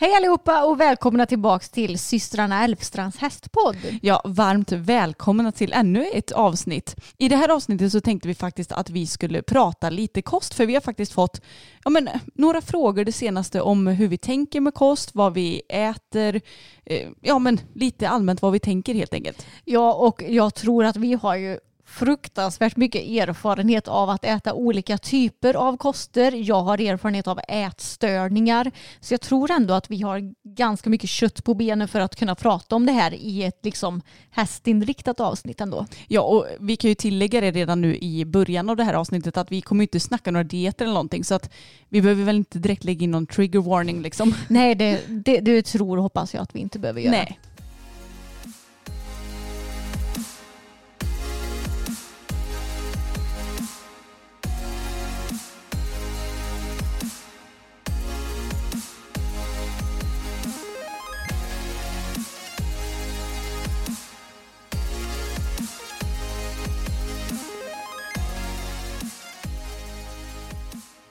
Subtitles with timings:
[0.00, 3.76] Hej allihopa och välkomna tillbaks till systrarna Elfstrands hästpodd.
[4.02, 6.96] Ja, varmt välkomna till ännu ett avsnitt.
[7.18, 10.66] I det här avsnittet så tänkte vi faktiskt att vi skulle prata lite kost för
[10.66, 11.40] vi har faktiskt fått
[11.84, 16.40] ja, men, några frågor det senaste om hur vi tänker med kost, vad vi äter,
[16.84, 19.46] eh, ja men lite allmänt vad vi tänker helt enkelt.
[19.64, 21.58] Ja, och jag tror att vi har ju
[21.90, 26.32] fruktansvärt mycket erfarenhet av att äta olika typer av koster.
[26.48, 28.70] Jag har erfarenhet av ätstörningar.
[29.00, 32.34] Så jag tror ändå att vi har ganska mycket kött på benen för att kunna
[32.34, 35.86] prata om det här i ett liksom hästinriktat avsnitt ändå.
[36.08, 39.36] Ja, och vi kan ju tillägga det redan nu i början av det här avsnittet
[39.36, 41.50] att vi kommer inte snacka några dieter eller någonting så att
[41.88, 44.34] vi behöver väl inte direkt lägga in någon trigger warning liksom.
[44.48, 47.10] Nej, det, det, det tror och hoppas jag att vi inte behöver göra.
[47.10, 47.38] Nej.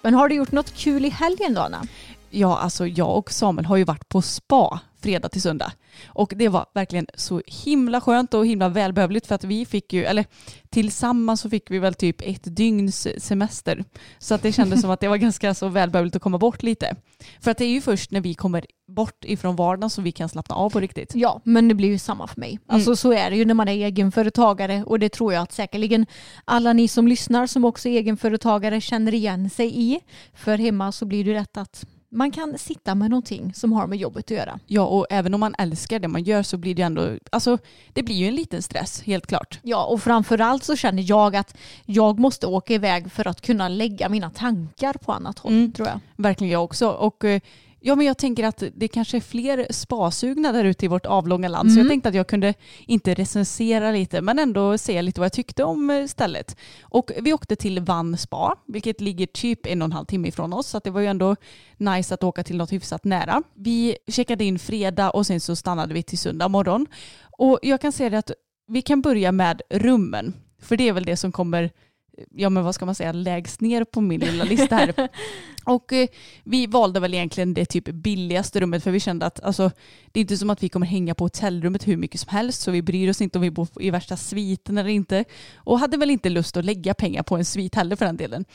[0.10, 1.86] Men har du gjort något kul i helgen då Anna?
[2.30, 5.72] Ja, alltså jag och Samuel har ju varit på spa fredag till söndag.
[6.08, 10.06] Och det var verkligen så himla skönt och himla välbehövligt för att vi fick ju,
[10.06, 10.26] eller
[10.70, 13.84] tillsammans så fick vi väl typ ett dygns semester.
[14.20, 16.96] Så att det kändes som att det var ganska så välbehövligt att komma bort lite.
[17.40, 20.30] För att det är ju först när vi kommer bort ifrån vardagen som vi kan
[20.30, 21.16] slappna av på riktigt.
[21.16, 22.60] Ja, men det blir ju samma för mig.
[22.68, 26.06] Alltså så är det ju när man är egenföretagare och det tror jag att säkerligen
[26.46, 30.00] alla ni som lyssnar som också är egenföretagare känner igen sig i.
[30.34, 33.98] För hemma så blir det rätt att man kan sitta med någonting som har med
[33.98, 34.60] jobbet att göra.
[34.68, 37.58] Ja, och även om man älskar det man gör så blir det ändå, alltså
[37.94, 39.60] det blir ju en liten stress, helt klart.
[39.64, 44.10] Ja, och framförallt så känner jag att jag måste åka iväg för att kunna lägga
[44.10, 45.72] mina tankar på annat håll, Mm.
[45.72, 46.00] tror jag.
[46.18, 46.90] Verkligen jag också.
[46.90, 47.42] Och eh,
[47.80, 51.48] ja, men jag tänker att det kanske är fler spasugna där ute i vårt avlånga
[51.48, 51.72] land.
[51.72, 52.54] Så jag tänkte att jag kunde
[52.86, 56.58] inte recensera lite men ändå säga lite vad jag tyckte om eh, stället.
[56.82, 60.54] Och vi åkte till Vann spa, vilket ligger typ en och en halv timme ifrån
[60.54, 60.68] oss.
[60.68, 61.36] Så att det var ju ändå
[61.78, 63.44] nice att åka till något hyfsat nära.
[63.56, 66.88] Vi checkade in fredag och sen så stannade vi till söndag morgon.
[67.38, 68.32] Och jag kan säga det att
[68.68, 70.34] vi kan börja med rummen.
[70.62, 71.72] För det är väl det som kommer
[72.32, 75.10] ja men vad ska man säga, lägst ner på min lilla lista här.
[75.64, 76.08] och eh,
[76.44, 79.72] vi valde väl egentligen det typ billigaste rummet för vi kände att alltså,
[80.12, 82.72] det är inte som att vi kommer hänga på hotellrummet hur mycket som helst så
[82.72, 85.26] vi bryr oss inte om vi bor i värsta sviten eller inte.
[85.56, 88.46] Och hade väl inte lust att lägga pengar på en svit heller för den delen.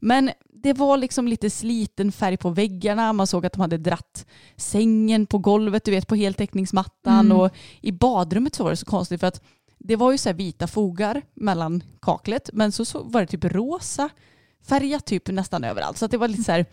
[0.00, 0.30] Men
[0.62, 3.12] det var liksom lite sliten färg på väggarna.
[3.12, 7.32] Man såg att de hade dratt sängen på golvet, du vet på heltäckningsmattan.
[7.32, 7.50] Och
[7.80, 9.42] i badrummet så var det så konstigt för att
[9.84, 13.44] det var ju så här vita fogar mellan kaklet men så, så var det typ
[13.44, 14.08] rosa
[14.68, 15.98] färgat typ nästan överallt.
[15.98, 16.66] Så att det var lite så här,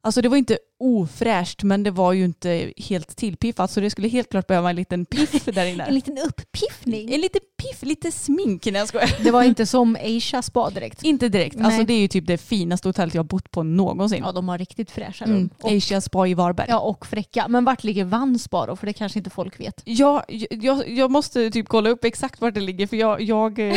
[0.00, 4.08] alltså det var inte ofräscht men det var ju inte helt tillpiffat så det skulle
[4.08, 5.90] helt klart behöva en liten piff där En inne.
[5.90, 7.14] liten uppiffning.
[7.14, 9.10] En liten piff, lite smink när jag skojar.
[9.24, 11.02] Det var inte som Asia spa direkt.
[11.02, 11.84] Inte direkt, alltså Nej.
[11.86, 14.22] det är ju typ det finaste hotellet jag har bott på någonsin.
[14.26, 15.34] Ja, de har riktigt fräscha rum.
[15.34, 15.50] Mm.
[15.60, 16.66] Och, Asia Spa i Varberg.
[16.68, 17.48] ja, och fräcka.
[17.48, 18.76] Men vart ligger Vann spa då?
[18.76, 19.82] För det kanske inte folk vet.
[19.84, 23.76] Ja, jag, jag måste typ kolla upp exakt vart det ligger för jag, jag eh,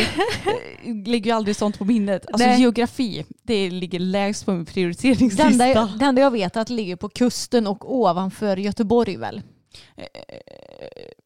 [1.06, 2.26] lägger ju aldrig sånt på minnet.
[2.32, 2.62] Alltså Nej.
[2.62, 5.44] geografi, det ligger lägst på min Det prioriteringslista.
[5.48, 9.18] enda, jag, det enda jag vet är att det ligger på kusten och ovanför Göteborg
[9.18, 9.42] väl?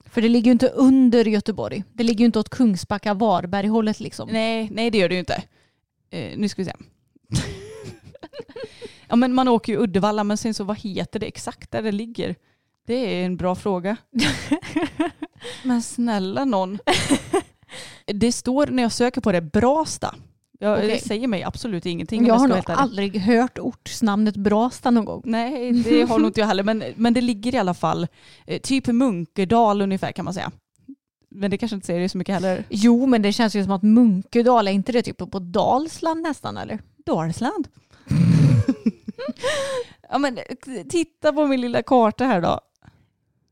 [0.05, 1.83] För det ligger ju inte under Göteborg.
[1.93, 4.29] Det ligger ju inte åt Kungsbacka, Varberg hållet liksom.
[4.31, 5.43] Nej, nej det gör det ju inte.
[6.11, 6.73] Eh, nu ska vi se.
[9.07, 11.91] ja men man åker ju Uddevalla men sen så vad heter det exakt där det
[11.91, 12.35] ligger?
[12.85, 13.97] Det är en bra fråga.
[15.63, 16.79] men snälla någon.
[18.05, 20.15] Det står när jag söker på det Brasta.
[20.59, 20.87] Jag, Okej.
[20.87, 22.19] Det säger mig absolut ingenting.
[22.19, 25.21] om Jag har nog aldrig hört ortsnamnet Brasta någon gång.
[25.25, 26.63] Nej, det har nog inte jag heller.
[26.63, 28.07] Men, men det ligger i alla fall
[28.45, 30.51] eh, typ Munkedal ungefär kan man säga.
[31.29, 32.63] Men det kanske inte säger det så mycket heller.
[32.69, 36.57] Jo, men det känns ju som att Munkedal, är inte det typ på Dalsland nästan
[36.57, 36.79] eller?
[37.05, 37.67] Dalsland.
[40.09, 40.43] ja, men, eh,
[40.89, 42.59] titta på min lilla karta här då.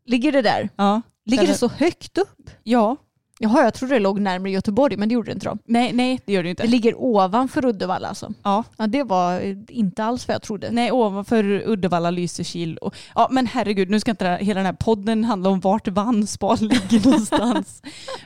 [0.06, 0.70] Ligger det där?
[0.76, 1.02] Ja.
[1.26, 2.50] Ligger Eller- det så högt upp?
[2.64, 2.98] ja.
[3.40, 5.58] Jaha, jag trodde det låg närmare Göteborg, men det gjorde det inte då.
[5.66, 6.72] Nej, nej, det gör det ju Det inte.
[6.72, 8.34] ligger ovanför Uddevalla alltså.
[8.44, 8.64] Ja.
[8.78, 10.72] Ja, det var eh, inte alls vad jag trodde.
[10.72, 12.78] Nej, ovanför Uddevalla, Lysekil.
[12.78, 15.88] Och, ja, men herregud, nu ska inte här- hela den här podden handla om vart
[15.88, 17.82] Vansbal ligger någonstans.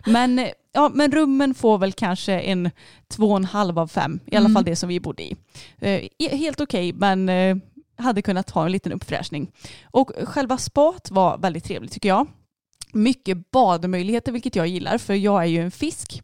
[0.05, 2.69] men, eh, ja, men rummen får väl kanske en
[3.07, 4.19] två och en halv av fem.
[4.25, 4.53] I alla Mm.
[4.53, 5.35] fall det som vi bodde i.
[5.79, 7.55] Eh, helt okej, men eh,
[7.97, 9.51] hade kunnat ha en liten uppfräschning.
[9.91, 12.27] Och själva spat var väldigt trevligt tycker jag.
[12.93, 16.23] Mycket badmöjligheter vilket jag gillar för jag är ju en fisk.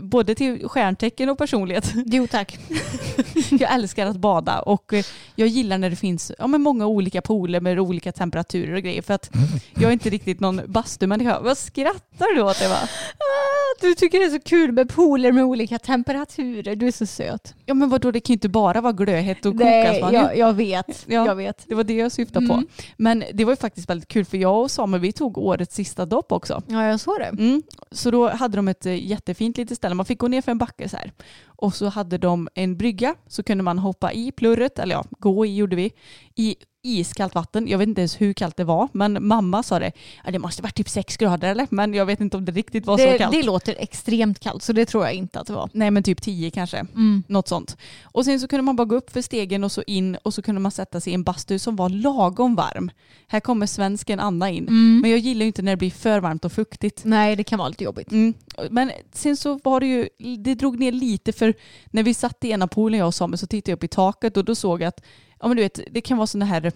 [0.00, 1.92] Både till stjärntecken och personlighet.
[2.06, 2.58] Jo tack.
[3.50, 5.04] Jag älskar att bada och eh,
[5.34, 9.02] jag gillar när det finns ja, men många olika pooler med olika temperaturer och grejer
[9.02, 9.30] för att
[9.74, 11.40] jag är inte riktigt någon bastumänniska.
[11.40, 12.74] Vad skrattar du åt Eva?
[12.74, 16.76] Ah, Du tycker det är så kul med pooler med olika temperaturer.
[16.76, 17.54] Du är så söt.
[17.66, 20.00] Ja men vadå det kan ju inte bara vara glödhett och Nej, kokas.
[20.02, 20.14] man.
[20.14, 21.04] jag, jag vet.
[21.08, 21.26] Ja.
[21.26, 21.64] Jag vet.
[21.68, 22.52] Det var det jag syftade på.
[22.52, 22.66] Mm.
[22.96, 25.95] Men det var ju faktiskt väldigt kul för jag och Samuel vi tog årets sista
[26.04, 26.62] dopp också.
[26.68, 27.28] Ja, jag såg det.
[27.28, 27.62] Mm.
[27.90, 29.94] Så då hade de ett eh, jättefint litet ställe.
[29.94, 31.12] Man fick gå ner för en backe så här.
[31.46, 35.46] Och så hade de en brygga så kunde man hoppa i plurret, eller ja, gå
[35.46, 35.92] i gjorde vi,
[36.34, 36.56] i
[36.86, 37.68] iskallt vatten.
[37.68, 39.92] Jag vet inte ens hur kallt det var, men mamma sa det.
[40.24, 41.66] Ja, det måste varit typ sex grader eller?
[41.70, 43.32] Men jag vet inte om det riktigt var så Det, kallt.
[43.32, 45.70] det låter extremt kallt, så det tror jag inte att det var.
[45.72, 46.78] Nej men typ tio kanske.
[46.78, 47.22] Mm.
[47.28, 47.76] Något sånt.
[48.04, 50.42] Och sen så kunde man bara gå upp för stegen och så in och så
[50.42, 52.90] kunde man sätta sig i en bastu som var lagom varm.
[53.28, 54.68] Här kommer svensken Anna in.
[54.68, 55.00] Mm.
[55.00, 57.04] Men jag gillar ju inte när det blir för varmt och fuktigt.
[57.04, 58.12] Nej, det kan vara lite jobbigt.
[58.12, 58.34] Mm.
[58.70, 61.54] Men sen så var det ju, det drog ner lite för
[61.86, 64.36] när vi satt i ena poolen jag och Samuel så tittade jag upp i taket
[64.36, 65.04] och då såg jag att
[65.40, 66.72] ja, men du vet, det kan vara sådana här,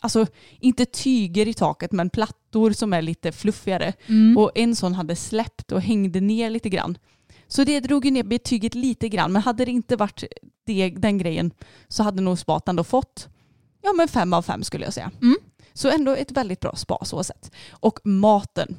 [0.00, 0.26] alltså
[0.60, 3.92] inte tyger i taket men plattor som är lite fluffigare.
[4.06, 4.38] Mm.
[4.38, 6.98] Och en sån hade släppt och hängde ner lite grann.
[7.48, 10.24] Så det drog ju ner betyget lite grann men hade det inte varit
[10.66, 11.50] det, den grejen
[11.88, 13.28] så hade nog spat ändå fått
[13.84, 15.10] ja, men fem av fem skulle jag säga.
[15.22, 15.36] Mm.
[15.72, 17.50] Så ändå ett väldigt bra spa så sett.
[17.70, 18.76] Och maten.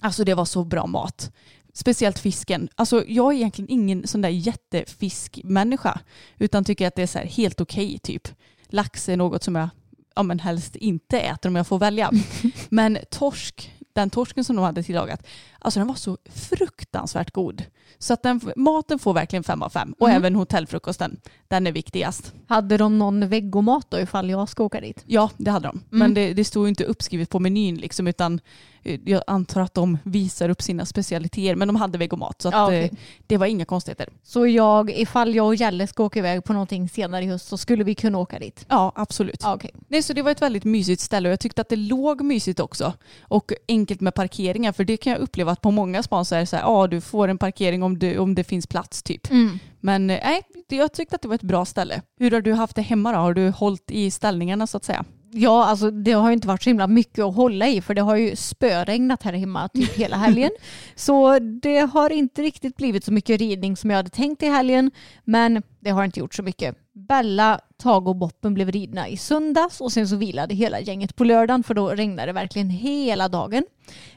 [0.00, 1.32] Alltså det var så bra mat.
[1.78, 2.68] Speciellt fisken.
[2.74, 6.00] Alltså jag är egentligen ingen sån där jättefiskmänniska.
[6.38, 8.28] Utan tycker att det är så helt okej typ.
[8.68, 9.68] Lax är något som jag
[10.16, 12.10] ja, men helst inte äter om jag får välja.
[12.68, 15.26] Men torsk, den torsken som de hade tillagat,
[15.58, 17.64] alltså den var så fruktansvärt god.
[17.98, 19.94] Så att den, maten får verkligen fem av fem.
[19.98, 20.16] Och Mm.
[20.16, 22.32] även hotellfrukosten, den är viktigast.
[22.48, 25.04] Hade de någon vegomat då ifall jag ska åka dit?
[25.06, 25.80] Ja, det hade de.
[25.90, 28.40] Men det, det stod ju inte uppskrivet på menyn liksom, utan
[28.82, 31.54] jag antar att de visar upp sina specialiteter.
[31.54, 32.84] Men de hade vegomat, så att, Ja, okej.
[32.84, 32.90] eh,
[33.26, 34.08] det var inga konstigheter.
[34.22, 37.58] Så jag, ifall jag och Jelle ska åka iväg på någonting senare i höst så
[37.58, 38.66] skulle vi kunna åka dit?
[38.68, 39.40] Ja, absolut.
[39.42, 39.70] Ja, okej.
[39.88, 42.60] Nej, så det var ett väldigt mysigt ställe och jag tyckte att det låg mysigt
[42.60, 42.92] också.
[43.20, 46.40] Och enkelt med parkeringar, för det kan jag uppleva att på många span så är
[46.40, 49.30] det så här, ja du får en parkering om, du, om det finns plats typ.
[49.30, 49.58] Mm.
[49.80, 52.02] Men eh, nej, jag tyckte att det var ett bra ställe.
[52.18, 53.18] Hur har du haft det hemma då?
[53.18, 55.04] Har du hållit i ställningarna så att säga?
[55.30, 58.02] Ja, alltså det har ju inte varit så himla mycket att hålla i för det
[58.02, 60.50] har ju spöregnat här hemma typ hela helgen.
[60.94, 64.90] så det har inte riktigt blivit så mycket ridning som jag hade tänkt i helgen.
[65.24, 66.76] Men det har inte gjort så mycket.
[66.92, 71.24] Bella, Tage och Boppen blev ridna i söndags och sen så vilade hela gänget på
[71.24, 73.64] lördagen för då regnade det verkligen hela dagen.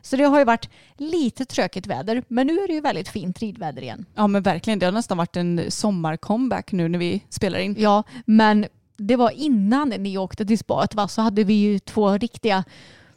[0.02, 3.40] Så det har ju varit lite trökigt väder men nu är det ju väldigt fint
[3.40, 4.06] ridväder igen.
[4.16, 7.76] Ja men verkligen, det har nästan varit en sommarcomeback nu när vi spelar in.
[7.80, 8.66] Ja, men
[9.08, 11.08] det var innan ni åkte till spat va?
[11.08, 12.64] så hade vi ju två riktiga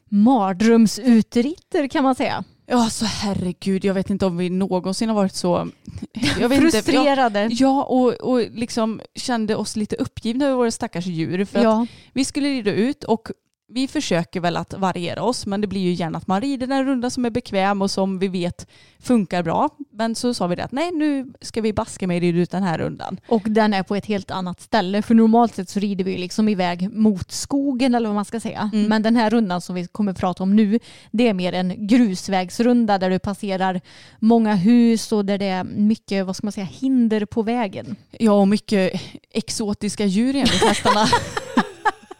[0.08, 2.44] mardrömsutritter kan man säga.
[2.66, 5.68] Ja, så herregud, jag vet inte om vi någonsin har varit så...
[6.40, 7.48] Jag vet Inte, ja, Frustrerade.
[7.50, 11.44] ja och, och liksom kände oss lite uppgivna över våra stackars djur.
[11.44, 13.28] För att Ja, vi skulle rida ut och
[13.68, 16.87] vi försöker väl att variera oss men det blir ju gärna att man rider en
[16.87, 18.66] runda som är bekväm och som vi vet
[18.99, 19.68] funkar bra.
[19.92, 22.62] Men så sa vi det att nej nu ska vi baska mig rida ut den
[22.62, 23.21] här rundan.
[23.28, 25.02] och den är på ett helt annat ställe.
[25.02, 28.71] För normalt sett så rider vi liksom iväg mot skogen eller vad man ska säga.
[28.73, 28.87] Mm.
[28.87, 30.78] Men den här rundan som vi kommer prata om nu
[31.11, 33.80] det är mer en grusvägsrunda där du passerar
[34.18, 37.97] många hus och där det är mycket vad ska man säga, hinder på vägen.
[38.11, 41.06] Ja och mycket exotiska djur enligt hästarna.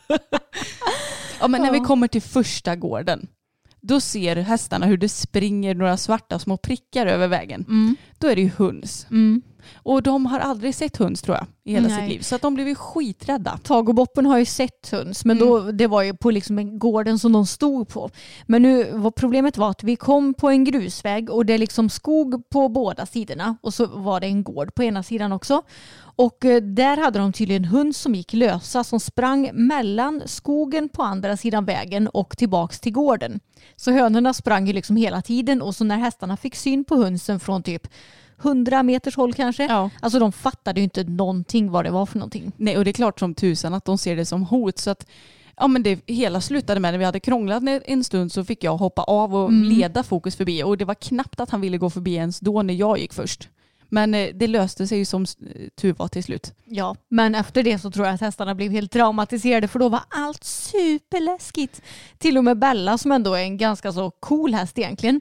[1.41, 3.29] ja men när vi kommer till första gården
[3.87, 7.65] då ser hästarna hur det springer några svarta små prickar över vägen.
[7.69, 7.97] Mm.
[8.19, 9.07] Då är det ju höns.
[9.11, 9.43] Mm.
[9.75, 12.01] Och de har aldrig sett höns tror jag i hela Nej.
[12.01, 12.21] sitt liv.
[12.21, 13.59] Så att de blev ju skiträdda.
[13.63, 16.79] Tag och Boppen har ju sett höns men då, det var ju på liksom en
[16.79, 18.11] gården som de stod på.
[18.47, 21.91] Men nu var problemet var att vi kom på en grusväg och det är liksom
[21.91, 25.63] skog på båda sidorna och så var det en gård på ena sidan också.
[26.17, 31.03] Och eh, där hade de tydligen höns som gick lösa som sprang mellan skogen på
[31.03, 33.41] andra sidan vägen och tillbaks till gården.
[33.77, 37.41] Så hönorna sprang ju liksom hela tiden och så när hästarna fick syn på hönsen
[37.41, 37.89] från typ
[38.43, 39.65] 100 meters håll kanske.
[39.65, 39.91] Ja.
[40.01, 42.53] Alltså de fattade ju inte någonting vad det var för någonting.
[42.57, 44.79] Nej, och det är klart som tusan att de ser det som hot.
[44.79, 45.07] Så att,
[45.57, 48.77] ja, men det hela slutade med när vi hade krånglat en stund så fick jag
[48.77, 50.63] hoppa av och leda fokus förbi.
[50.63, 53.49] Och det var knappt att han ville gå förbi ens då när jag gick först.
[53.89, 56.53] Men eh, det löste sig ju som eh, tur var till slut.
[56.65, 60.01] Ja, men efter det så tror jag att hästarna blev helt traumatiserade för då var
[60.09, 61.83] allt superläskigt.
[62.19, 65.21] Till och med Bella som ändå är en ganska så cool häst egentligen.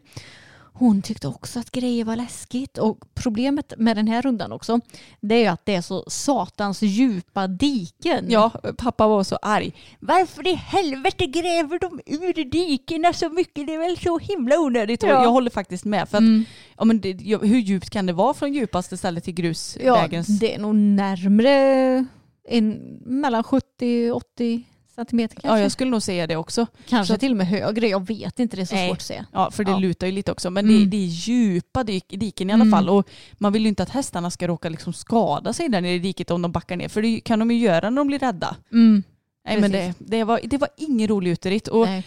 [0.76, 4.80] Hon tyckte också att grejer var läskigt och problemet med den här rundan också
[5.20, 8.26] det är ju att det är så satans djupa diken.
[8.30, 9.74] Ja, pappa var så arg.
[10.00, 13.68] Varför i helvete gräver de ur dikena så mycket?
[13.68, 15.04] Det är väl så himla onödigt.
[15.04, 15.10] Ja.
[15.24, 16.10] Jag håller faktiskt med.
[16.10, 16.46] För att, Mm.
[16.78, 20.28] ja, men det, ja, hur djupt kan det vara från djupaste stället till Ja, grusvägens?
[20.28, 22.06] det är nog närmre
[22.50, 22.72] en,
[23.06, 24.64] mellan 70 80
[24.96, 25.48] centimeter kanske.
[25.60, 26.68] Ja, jag skulle nog säga det också.
[26.88, 27.88] kanske så- till och med högre.
[27.88, 28.88] Jag vet inte, det är så Nej.
[28.90, 29.26] svårt att säga.
[29.32, 29.80] Ja, för det Ja.
[29.80, 30.50] lutar ju lite också.
[30.50, 30.80] Men Mm.
[30.80, 32.72] det, det är djupa dik, diken i alla Mm.
[32.72, 32.90] fall.
[32.90, 36.00] Och man vill ju inte att hästarna ska råka liksom skada sig där nere i
[36.00, 36.90] diket om de backar ner.
[36.90, 38.56] För det kan de ju göra när de blir rädda.
[38.72, 39.04] Mm.
[39.46, 41.68] Nej, men det, det, var, det var ingen rolig uteritt.
[41.68, 42.04] Och Nej.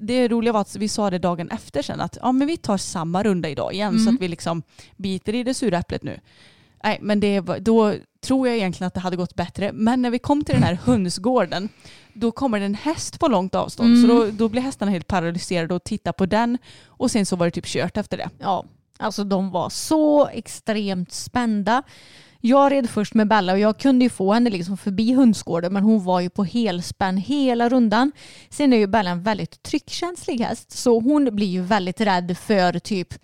[0.00, 2.76] det roliga var att vi sa det dagen efter sen att ja, men vi tar
[2.76, 4.14] samma runda idag igen så Mm.
[4.14, 4.62] att vi liksom
[4.96, 6.20] biter i det sura äpplet nu.
[6.84, 7.94] Nej, men det var, då
[8.26, 9.72] tror jag egentligen att det hade gått bättre.
[9.72, 11.68] Men när vi kom till den här hönsgården
[12.12, 13.94] då kommer det en häst på långt avstånd.
[13.96, 14.02] Mm.
[14.02, 17.46] Så då, då blir hästarna helt paralyserade och tittar på den och sen så var
[17.46, 18.30] det typ kört efter det.
[18.38, 18.64] Ja,
[18.98, 21.82] alltså de var så extremt spända.
[22.40, 25.82] Jag red först med Bella och jag kunde ju få henne liksom förbi hönsgården men
[25.82, 28.12] hon var ju på helspänn hela rundan.
[28.50, 32.78] Sen är ju Bella en väldigt tryckkänslig häst så hon blir ju väldigt rädd för
[32.78, 33.14] typ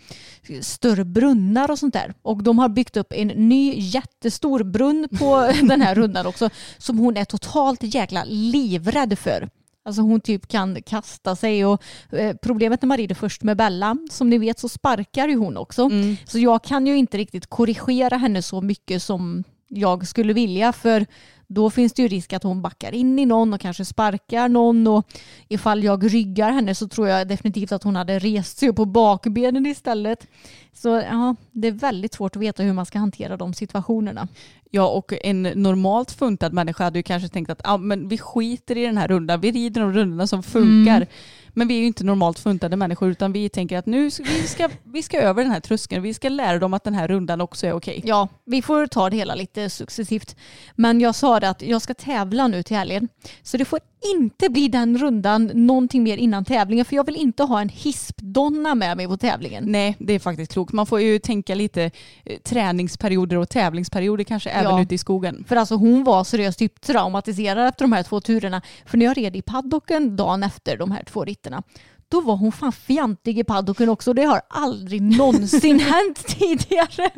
[0.61, 2.15] större brunnar och sånt där.
[2.23, 6.99] Och de har byggt upp en ny jättestor brunn på den här rundan också som
[6.99, 9.49] hon är totalt jäkla livrädd för.
[9.85, 13.97] Alltså hon typ kan kasta sig och eh, problemet när man rider först med Bella,
[14.11, 15.83] som ni vet så sparkar ju hon också.
[15.83, 16.17] Mm.
[16.25, 21.07] Så jag kan ju inte riktigt korrigera henne så mycket som jag skulle vilja för
[21.55, 24.87] då finns det ju risk att hon backar in i någon och kanske sparkar någon
[24.87, 25.07] och
[25.49, 28.85] ifall jag ryggar henne så tror jag definitivt att hon hade rest sig upp på
[28.85, 30.27] bakbenen istället.
[30.73, 34.29] Så ja, det är väldigt svårt att veta hur man ska hantera de situationerna.
[34.71, 38.79] Ja, och en normalt funtad människa hade ju kanske tänkt att ah, men vi skiter
[38.79, 40.97] i den här rundan, vi rider de rundorna som funkar.
[40.97, 41.09] Mm.
[41.55, 44.47] Men vi är ju inte normalt funtade människor utan vi tänker att nu ska vi
[44.47, 47.41] ska vi ska över den här tröskeln, vi ska lära dem att den här rundan
[47.41, 48.03] också är okej.
[48.05, 50.37] Ja, vi får ta det hela lite successivt.
[50.77, 53.09] Men jag sa det att jag ska tävla nu till helgen.
[53.43, 53.81] Så det får
[54.17, 56.85] inte bli den rundan någonting mer innan tävlingen.
[56.85, 59.65] För jag vill inte ha en hispdonna med mig på tävlingen.
[59.67, 60.73] Nej, det är faktiskt klokt.
[60.73, 61.91] Man får ju tänka lite
[62.25, 64.83] eh, träningsperioder och tävlingsperioder kanske även Ja.
[64.83, 65.45] ute i skogen.
[65.49, 68.63] För alltså hon var seriöst typ traumatiserad efter de här två turerna.
[68.87, 71.63] För när jag red i paddocken dagen efter de här två ritterna
[72.09, 74.13] då var hon fan fjantig i paddocken också.
[74.13, 77.11] Det har aldrig någonsin hänt tidigare.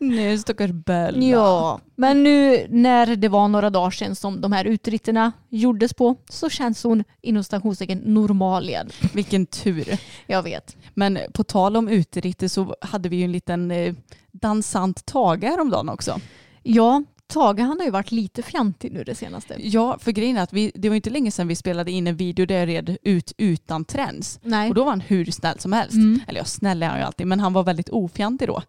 [0.00, 1.24] Nej, stackars Bella.
[1.24, 6.16] Ja, men nu när det var några dagar sedan som de här utritterna gjordes på
[6.28, 8.90] så känns hon inom stationstecken normal igen.
[9.14, 9.98] Vilken tur.
[10.26, 10.76] Jag vet.
[10.94, 13.94] Men på tal om uteritter så hade vi ju en liten eh,
[14.32, 16.20] dansant Tage häromdagen också.
[16.62, 19.56] Ja, Tage han har ju varit lite fjantig nu det senaste.
[19.58, 22.16] Ja, för grejen är att vi, det var inte länge sedan vi spelade in en
[22.16, 24.40] video där jag red ut utan träns.
[24.42, 24.68] Nej.
[24.68, 25.94] Och då var han hur snäll som helst.
[25.94, 26.20] Mm.
[26.28, 28.62] Eller ja, snäll är han ju alltid, men han var väldigt ofjantig då.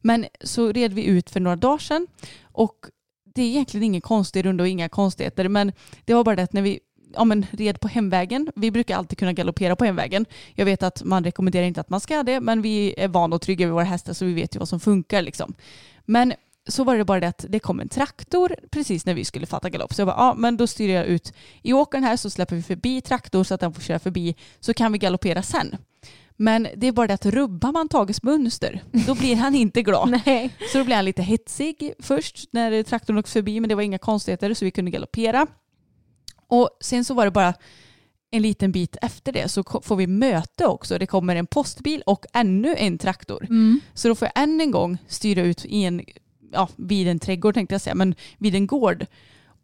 [0.00, 2.06] Men så red vi ut för några dagar sedan
[2.42, 2.76] och
[3.34, 5.72] det är egentligen ingen konstig runda och inga konstigheter, men
[6.04, 6.80] det var bara det att när vi
[7.14, 10.26] ja, men red på hemvägen, vi brukar alltid kunna galoppera på hemvägen.
[10.54, 13.42] Jag vet att man rekommenderar inte att man ska det, men vi är vana och
[13.42, 15.54] trygga vid våra hästar så vi vet ju vad som funkar liksom.
[16.04, 16.32] Men
[16.66, 19.70] så var det bara det att det kom en traktor precis när vi skulle fatta
[19.70, 19.94] galopp.
[19.94, 22.62] Så jag bara, ja men då styr jag ut i åkern här så släpper vi
[22.62, 25.76] förbi traktor så att den får köra förbi så kan vi galoppera sen.
[26.36, 30.20] Men det är bara det att rubbar man Tages mönster då blir han inte glad.
[30.72, 33.98] Så då blir han lite hetsig först när traktorn åkte förbi men det var inga
[33.98, 35.46] konstigheter så vi kunde galoppera.
[36.48, 37.54] Och sen så var det bara
[38.30, 40.98] en liten bit efter det så får vi möte också.
[40.98, 43.44] Det kommer en postbil och ännu en traktor.
[43.44, 43.80] Mm.
[43.94, 46.02] Så då får jag än en gång styra ut i en,
[46.54, 49.06] ja, vid en trädgård tänkte jag säga, men vid en gård.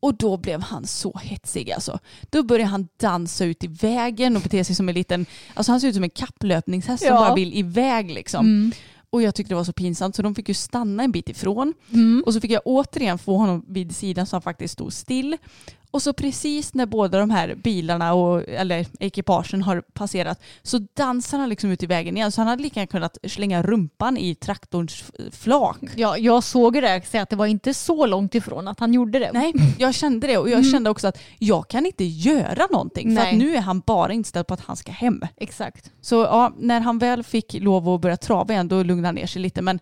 [0.02, 1.98] Och då blev han så hetsig alltså.
[2.30, 5.80] Då började han dansa ut i vägen och bete sig som en liten, alltså han
[5.80, 7.20] ser ut som en kapplöpningshäst som Ja.
[7.20, 8.46] bara vill iväg liksom.
[8.46, 8.72] Mm.
[9.10, 11.74] Och jag tyckte det var så pinsamt så de fick ju stanna en bit ifrån.
[11.92, 12.22] Mm.
[12.26, 15.36] Och så fick jag återigen få honom vid sidan så han faktiskt stod still.
[15.90, 21.38] Och så precis när båda de här bilarna och, eller ekipagen har passerat så dansar
[21.38, 22.32] han liksom ut i vägen igen.
[22.32, 25.76] Så han hade lika gärna kunnat slänga rumpan i traktorns flak.
[25.96, 29.18] Ja, jag såg det där att det var inte så långt ifrån att han gjorde
[29.18, 29.30] det.
[29.32, 30.72] Nej, jag kände det och jag Mm.
[30.72, 34.54] kände också att jag kan inte göra någonting för nu är han bara inställd på
[34.54, 35.22] att han ska hem.
[35.36, 35.90] Exakt.
[36.00, 39.26] Så ja, när han väl fick lov att börja trava igen då lugnade han ner
[39.26, 39.80] sig lite men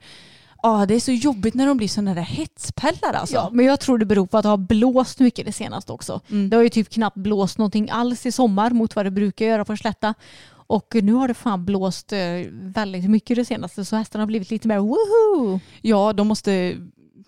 [0.63, 3.35] ja, det är så jobbigt när de blir sådana där hetspellar alltså.
[3.35, 6.21] Ja, men jag tror det beror på att det har blåst mycket det senaste också.
[6.31, 6.51] Mm.
[6.51, 9.65] Det har ju typ knappt blåst någonting alls i sommar mot vad det brukar göra
[9.65, 10.15] på Slätta.
[10.51, 12.19] Och nu har det fan blåst eh,
[12.53, 15.61] väldigt mycket det senaste så hästarna har blivit lite mer woho!
[15.81, 16.77] ja, de måste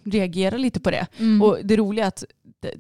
[0.04, 1.06] reagera lite på det.
[1.18, 1.42] Mm.
[1.42, 2.24] Och det roliga är att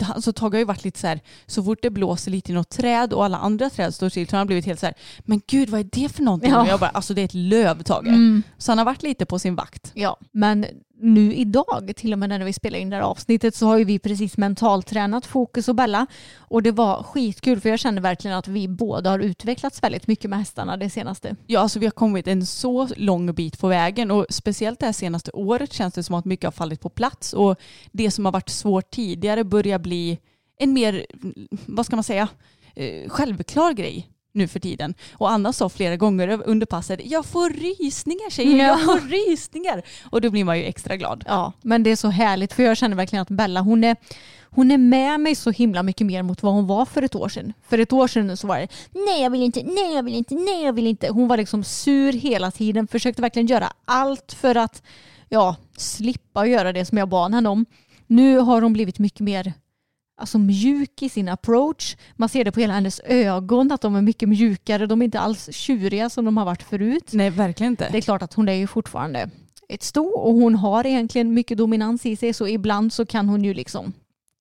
[0.00, 2.70] alltså, Tage har ju varit lite så här, så fort det blåser lite i något
[2.70, 5.40] träd och alla andra träd står still så har han blivit helt så här, men
[5.46, 6.50] gud vad är det för någonting?
[6.50, 6.62] Ja.
[6.62, 8.06] Och jag bara, alltså det är ett löv Tage.
[8.06, 8.42] Mm.
[8.58, 9.90] Så han har varit lite på sin vakt.
[9.94, 10.66] Ja, men
[11.00, 13.84] nu idag, till och med när vi spelar in det här avsnittet, så har ju
[13.84, 16.06] vi precis mentaltränat Fokus och Bella.
[16.36, 20.30] Och det var skitkul för jag känner verkligen att vi båda har utvecklats väldigt mycket
[20.30, 21.36] med hästarna det senaste.
[21.46, 24.92] Ja, alltså vi har kommit en så lång bit på vägen och speciellt det här
[24.92, 27.60] senaste året känns det som att mycket har fallit på plats och
[27.92, 30.18] det som har varit svårt tidigare börjar bli
[30.58, 31.06] en mer,
[31.66, 32.28] vad ska man säga,
[32.74, 34.94] eh, självklar grej nu för tiden.
[35.12, 38.64] Och Anna sa flera gånger under passet, jag får rysningar tjejer, Ja.
[38.66, 39.82] jag får rysningar.
[40.10, 41.24] Och då blir man ju extra glad.
[41.26, 43.96] Ja, men det är så härligt för jag känner verkligen att Bella hon är,
[44.50, 47.28] hon är med mig så himla mycket mer mot vad hon var för ett år
[47.28, 47.52] sedan.
[47.68, 50.34] För ett år sedan så var det nej jag vill inte, nej jag vill inte,
[50.34, 51.08] nej jag vill inte.
[51.08, 54.82] Hon var liksom sur hela tiden, försökte verkligen göra allt för att
[55.28, 57.66] ja, slippa göra det som jag bad henne om.
[58.06, 59.52] Nu har hon blivit mycket mer
[60.20, 61.96] alltså, mjuk i sin approach.
[62.16, 64.86] Man ser det på hela hennes ögon att de är mycket mjukare.
[64.86, 67.10] De är inte alls tjuriga som de har varit förut.
[67.12, 67.88] Nej, verkligen inte.
[67.92, 69.30] Det är klart att hon är ju fortfarande
[69.68, 73.44] ett sto och hon har egentligen mycket dominans i sig så ibland så kan hon
[73.44, 73.92] ju liksom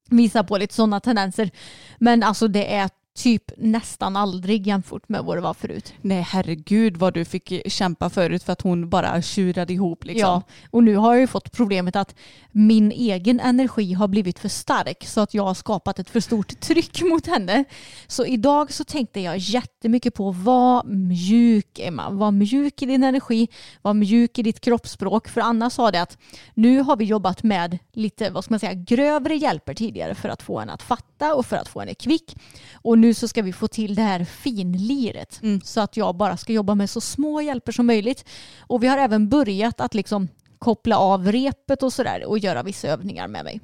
[0.10, 1.52] visa på lite sådana tendenser.
[1.98, 5.94] Men alltså det är typ nästan aldrig jämfört med vad det var förut.
[6.02, 10.28] Nej, herregud vad du fick kämpa förut för att hon bara tjurade ihop liksom.
[10.28, 12.16] Ja, och nu har jag ju fått problemet att
[12.52, 16.60] min egen energi har blivit för stark så att jag har skapat ett för stort
[16.60, 17.64] tryck mot henne.
[18.08, 23.48] Så idag så tänkte jag jättemycket på vad mjuk Emma, var mjuk i din energi,
[23.82, 25.28] var mjuk i ditt kroppsspråk.
[25.28, 26.18] För Anna sa det att
[26.54, 30.42] nu har vi jobbat med lite, vad ska man säga, grövre hjälper tidigare för att
[30.42, 32.36] få henne att fatta och för att få henne kvick.
[32.74, 35.62] Och nu så ska vi få till det här finliret Mm.
[35.62, 38.26] så att jag bara ska jobba med så små hjälper som möjligt.
[38.60, 40.28] Och vi har även börjat att liksom
[40.60, 43.62] koppla av repet och sådär och göra vissa övningar med mig.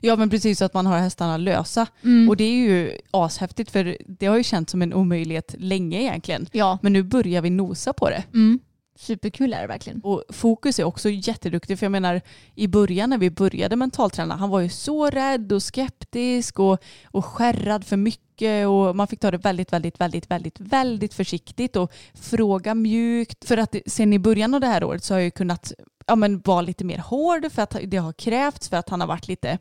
[0.00, 1.86] Ja men precis så att man har hästarna lösa.
[2.04, 2.28] Mm.
[2.28, 6.46] Och det är ju ashäftigt för det har ju känts som en omöjlighet länge egentligen.
[6.52, 8.24] Ja, Men nu börjar vi nosa på det.
[8.34, 8.58] mm
[8.96, 10.00] superkul är det verkligen.
[10.00, 12.20] Och Fokus är också jätteduktig för jag menar
[12.54, 17.24] i början när vi började mentalträna han var ju så rädd och skeptisk och, och
[17.24, 21.92] skärrad för mycket och man fick ta det väldigt, väldigt, väldigt, väldigt, väldigt försiktigt och
[22.14, 23.44] fråga mjukt.
[23.44, 25.72] För att sen i början av det här året så har jag ju kunnat
[26.06, 29.08] ja, men vara lite mer hård för att det har krävts för att han har
[29.08, 29.58] varit lite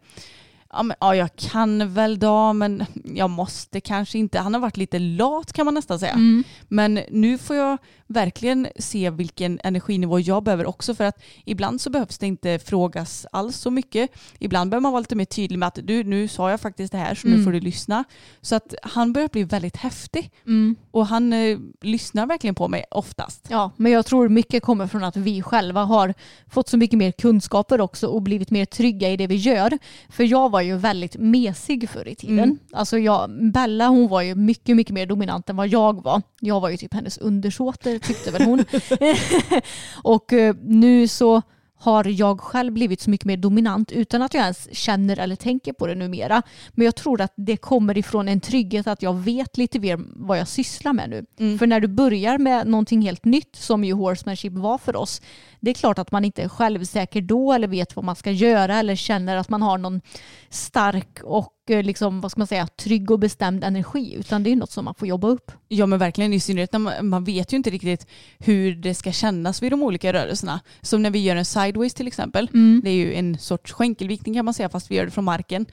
[0.75, 4.39] Ja, men, ja, jag kan väl då, men jag måste kanske inte.
[4.39, 6.11] Han har varit lite lat kan man nästan säga.
[6.13, 6.43] Mm.
[6.67, 11.89] Men nu får jag verkligen se vilken energinivå jag behöver också för att ibland så
[11.89, 14.09] behövs det inte frågas alls så mycket.
[14.39, 16.97] Ibland behöver man vara lite mer tydlig med att du, nu sa jag faktiskt det
[16.97, 17.45] här så nu Mm.
[17.45, 18.03] får du lyssna.
[18.41, 20.75] Så att han börjar bli väldigt häftig Mm.
[20.91, 23.47] och han eh, lyssnar verkligen på mig oftast.
[23.49, 26.13] Ja, men jag tror mycket kommer från att vi själva har
[26.47, 29.77] fått så mycket mer kunskaper också och blivit mer trygga i det vi gör.
[30.09, 32.39] För jag var ju väldigt mesig förr i tiden.
[32.39, 32.59] Mm.
[32.71, 36.21] Alltså jag, Bella hon var ju mycket, mycket mer dominant än vad jag var.
[36.39, 38.59] Jag var ju typ hennes undersåte tyckte väl hon.
[40.03, 41.41] och eh, nu så
[41.85, 45.73] har jag själv blivit så mycket mer dominant utan att jag ens känner eller tänker
[45.73, 46.41] på det numera.
[46.71, 50.37] Men jag tror att det kommer ifrån en trygghet att jag vet lite mer vad
[50.39, 51.25] jag sysslar med nu.
[51.39, 51.59] Mm.
[51.59, 55.21] För när du börjar med någonting helt nytt som ju horsemanship var för oss,
[55.59, 58.79] det är klart att man inte är självsäker då eller vet vad man ska göra
[58.79, 60.01] eller känner att man har någon
[60.49, 64.71] stark och liksom, vad ska man säga, trygg och bestämd energi utan det är något
[64.71, 65.51] som man får jobba upp.
[65.67, 68.07] Ja men verkligen i synnerhet när man, man vet ju inte riktigt
[68.39, 70.59] hur det ska kännas vid de olika rörelserna.
[70.81, 72.49] Som när vi gör en sideways till exempel.
[72.83, 75.65] Det är ju en sorts skänkelvikning kan man säga fast vi gör det från marken.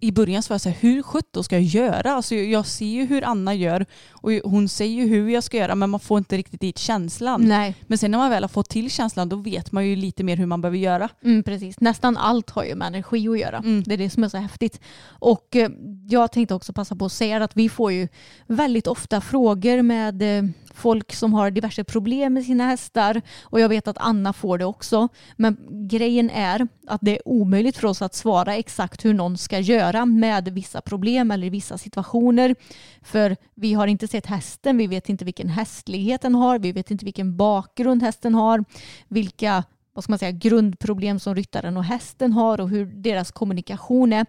[0.00, 2.12] I början så var jag så här, hur sjutton ska jag göra?
[2.12, 5.56] Alltså jag, jag ser ju hur Anna gör och hon säger ju hur jag ska
[5.56, 7.40] göra men man får inte riktigt dit känslan.
[7.48, 10.24] Nej, Men sen när man väl har fått till känslan då vet man ju lite
[10.24, 11.08] mer hur man behöver göra.
[11.24, 11.80] mm, precis.
[11.80, 13.58] Nästan allt har ju med energi att göra.
[13.58, 13.82] Mm.
[13.86, 14.80] Det är det som är så häftigt.
[15.02, 15.70] Och och eh,
[16.08, 18.08] jag tänkte också passa på att säga att vi får ju
[18.46, 23.68] väldigt ofta frågor med eh, folk som har diverse problem med sina hästar och jag
[23.68, 25.08] vet att Anna får det också.
[25.36, 25.56] Men
[25.88, 30.06] grejen är att det är omöjligt för oss att svara exakt hur någon ska göra
[30.06, 32.54] med vissa problem eller i vissa situationer.
[33.02, 36.90] För vi har inte sett hästen, vi vet inte vilken hästlighet den har, vi vet
[36.90, 38.64] inte vilken bakgrund hästen har,
[39.08, 44.12] vilka vad ska man säga, grundproblem som ryttaren och hästen har och hur deras kommunikation
[44.12, 44.26] är.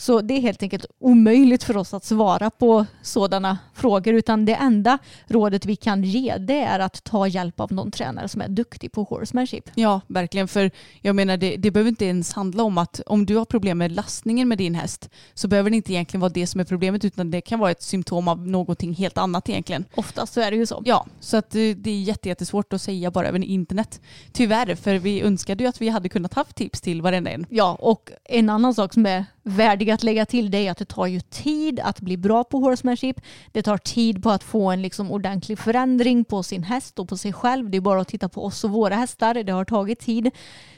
[0.00, 4.54] Så det är helt enkelt omöjligt för oss att svara på sådana frågor utan det
[4.54, 8.48] enda rådet vi kan ge det är att ta hjälp av någon tränare som är
[8.48, 9.70] duktig på horsemanship.
[9.74, 10.48] Ja, verkligen.
[10.48, 13.78] För jag menar, det, det behöver inte ens handla om att om du har problem
[13.78, 17.04] med lastningen med din häst så behöver det inte egentligen vara det som är problemet
[17.04, 19.84] utan det kan vara ett symptom av någonting helt annat egentligen.
[19.94, 20.82] Oftast så är det ju så.
[20.84, 24.00] Ja, så att det är jättesvårt att säga bara över internet.
[24.32, 27.46] Tyvärr, för vi önskade ju att vi hade kunnat haft tips till varenda en.
[27.50, 30.84] Ja, och en annan sak som är värdig att lägga till det är att det
[30.84, 33.20] tar ju tid att bli bra på horsemanship.
[33.52, 37.16] Det tar tid på att få en liksom ordentlig förändring på sin häst och på
[37.16, 37.70] sig själv.
[37.70, 39.34] Det är bara att titta på oss och våra hästar.
[39.34, 40.30] Det har tagit tid.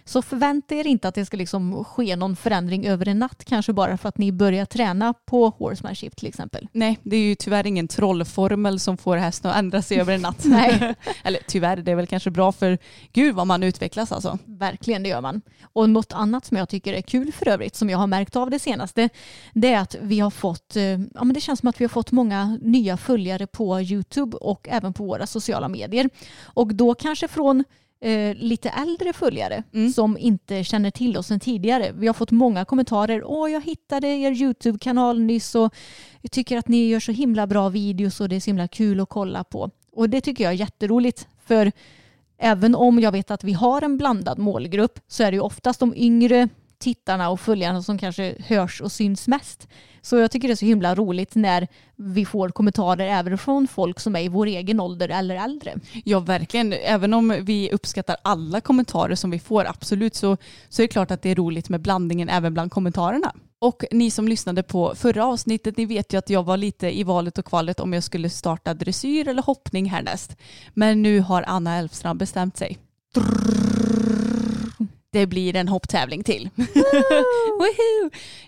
[0.04, 3.72] Så förvänta er inte att det ska liksom ske någon förändring över en natt kanske
[3.72, 6.68] bara för att ni börjar träna på horsemanship till exempel.
[6.72, 10.20] Nej, det är ju tyvärr ingen trollformel som får hästen att ändra sig över en
[10.20, 10.40] natt.
[10.44, 10.94] Nej.
[11.24, 12.78] Eller tyvärr, det är väl kanske bra för
[13.12, 14.38] gud vad man utvecklas alltså.
[14.44, 15.42] Verkligen, det gör man.
[15.62, 18.50] Och något annat som jag tycker är kul för övrigt som jag har märkt av
[18.50, 19.08] det senaste
[19.54, 21.88] det är att vi har fått, eh, ja men det känns som att vi har
[21.88, 26.10] fått många nya följare på Youtube och även på våra sociala medier.
[26.44, 27.64] Och då kanske från
[28.00, 29.92] eh, lite äldre följare Mm.
[29.92, 31.92] som inte känner till oss sedan tidigare.
[31.94, 33.22] Vi har fått många kommentarer.
[33.24, 35.74] Åh, jag hittade er YouTube-kanal nyss och
[36.20, 39.00] jag tycker att ni gör så himla bra videos och det är så himla kul
[39.00, 39.70] att kolla på.
[39.92, 41.28] Och det tycker jag är jätteroligt.
[41.46, 41.72] För
[42.38, 45.80] även om jag vet att vi har en blandad målgrupp så är det ju oftast
[45.80, 46.48] de yngre
[46.80, 49.68] tittarna och följarna som kanske hörs och syns mest.
[50.02, 54.00] Så jag tycker det är så himla roligt när vi får kommentarer även från folk
[54.00, 55.74] som är i vår egen ålder eller äldre.
[56.04, 56.72] Ja, verkligen.
[56.72, 60.36] Även om vi uppskattar alla kommentarer som vi får, absolut, så,
[60.68, 63.32] så är det klart att det är roligt med blandningen även bland kommentarerna.
[63.58, 67.02] Och ni som lyssnade på förra avsnittet, ni vet ju att jag var lite i
[67.02, 70.36] valet och kvalet om jag skulle starta dressyr eller hoppning härnäst.
[70.74, 72.78] Men nu har Anna Elfstrand bestämt sig.
[75.12, 76.50] Det blir en hopptävling till.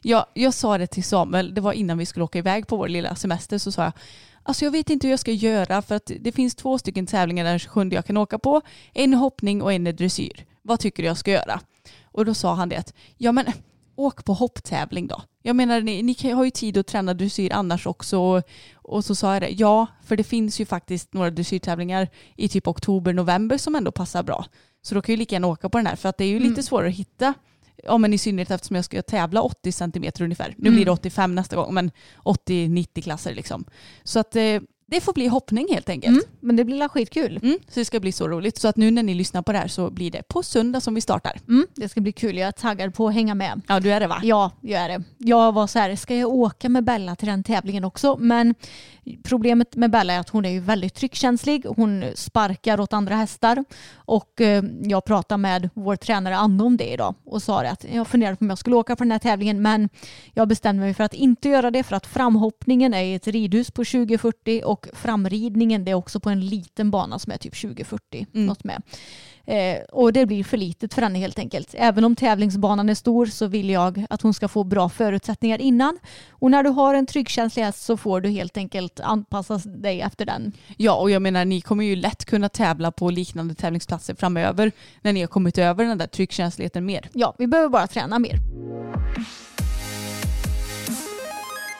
[0.02, 2.88] Jag, jag sa det till Samuel, det var innan vi skulle åka iväg på vår
[2.88, 3.92] lilla semester, så sa jag
[4.42, 7.44] Alltså jag vet inte hur jag ska göra för att det finns två stycken tävlingar
[7.44, 8.60] den 27 jag kan åka på.
[8.92, 10.46] En hoppning och en dressyr.
[10.62, 11.60] Vad tycker du jag ska göra?
[12.04, 13.46] Och då sa han det att ja men
[13.96, 15.22] åk på hopptävling då.
[15.42, 18.18] Jag menar ni, ni har ju tid att träna dressyr annars också.
[18.18, 18.42] Och,
[18.74, 22.68] och så sa jag det, ja för det finns ju faktiskt några dressyrtävlingar i typ
[22.68, 24.46] oktober, november som ändå passar bra.
[24.82, 26.38] Så då kan jag lika gärna åka på den här för att det är ju
[26.38, 27.34] lite svårare att hitta
[27.84, 30.54] Ja men i synnerhet eftersom jag ska tävla 80 centimeter ungefär.
[30.58, 31.90] Nu blir det 85 nästa gång men
[32.24, 33.64] 80-90 klasser liksom.
[34.04, 34.60] Så att eh,
[34.92, 36.12] det får bli hoppning helt enkelt.
[36.12, 37.40] Mm, men det blir la skitkul.
[37.42, 38.58] Mm, så det ska bli så roligt.
[38.58, 40.94] Så att nu när ni lyssnar på det här så blir det på söndag som
[40.94, 41.40] vi startar.
[41.48, 42.36] Mm, det ska bli kul.
[42.36, 43.60] Jag är taggad på att hänga med.
[43.66, 44.20] Ja du är det va?
[44.22, 45.04] Ja, jag är det.
[45.18, 48.16] Jag var så här, ska jag åka med Bella till den tävlingen också?
[48.20, 48.54] Men
[49.22, 51.64] problemet med Bella är att hon är ju väldigt tryckkänslig.
[51.76, 53.64] Hon sparkar åt andra hästar.
[53.94, 58.08] Och eh, jag pratade med vår tränare Anna om det idag och sa att jag
[58.08, 59.88] funderade på om jag skulle åka på den här tävlingen men
[60.32, 63.70] jag bestämde mig för att inte göra det för att framhoppningen är i ett ridhus
[63.70, 68.26] på 2040 och framridningen det är också på en liten bana som är typ 2040
[68.32, 68.82] något med.
[69.44, 71.74] Eh, och det blir för litet för henne helt enkelt.
[71.78, 75.98] Även om tävlingsbanan är stor så vill jag att hon ska få bra förutsättningar innan.
[76.30, 80.26] Och när du har en tryggkänslig häst så får du helt enkelt anpassa dig efter
[80.26, 80.52] den.
[80.76, 85.12] Ja och jag menar ni kommer ju lätt kunna tävla på liknande tävlingsplatser framöver när
[85.12, 87.08] ni har kommit över den där tryckkänsligheten mer.
[87.12, 88.38] Ja, vi behöver bara träna mer.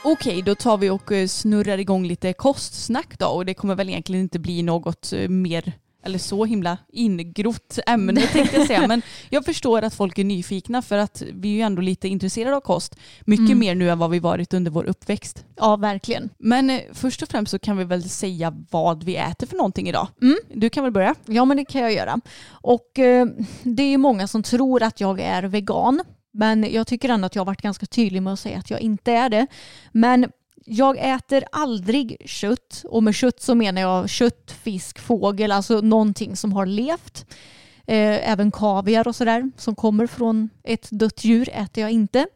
[0.05, 3.89] Okej, då tar vi och eh, snurrar igång lite kostsnack då och det kommer väl
[3.89, 5.73] egentligen inte bli något eh, mer
[6.03, 8.87] eller så himla ingrott ämne tänkte jag säga.
[8.87, 12.57] Men jag förstår att folk är nyfikna för att vi är ju ändå lite intresserade
[12.57, 12.97] av kost.
[13.21, 15.45] Mycket mer nu än vad vi varit under vår uppväxt.
[15.57, 16.31] Ja, verkligen.
[16.39, 19.89] Men eh, först och främst så kan vi väl säga vad vi äter för någonting
[19.89, 20.09] idag.
[20.55, 21.15] Du kan väl börja?
[21.27, 22.21] Ja, men det kan jag göra.
[22.51, 23.27] Och eh,
[23.63, 26.03] det är ju många som tror att jag är vegan.
[26.35, 28.81] Men jag tycker ändå att jag har varit ganska tydlig med att säga att jag
[28.81, 29.47] inte är det.
[29.93, 30.27] Men
[30.65, 36.37] jag äter aldrig kött och med kött så menar jag kött, fisk, fågel, alltså någonting
[36.37, 37.27] som har levt.
[37.87, 42.27] Eh, även kaviar och sådär som kommer från ett dött djur äter jag inte.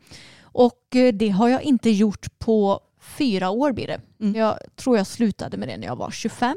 [0.43, 4.01] Och eh, det har jag inte gjort på fyra år blir det.
[4.39, 6.57] Jag tror jag slutade med det när jag var 25.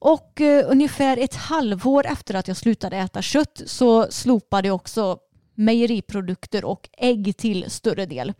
[0.00, 5.18] Och eh, ungefär ett halvår efter att jag slutade äta kött så slopade jag också
[5.58, 8.32] mejeriprodukter och ägg till större del.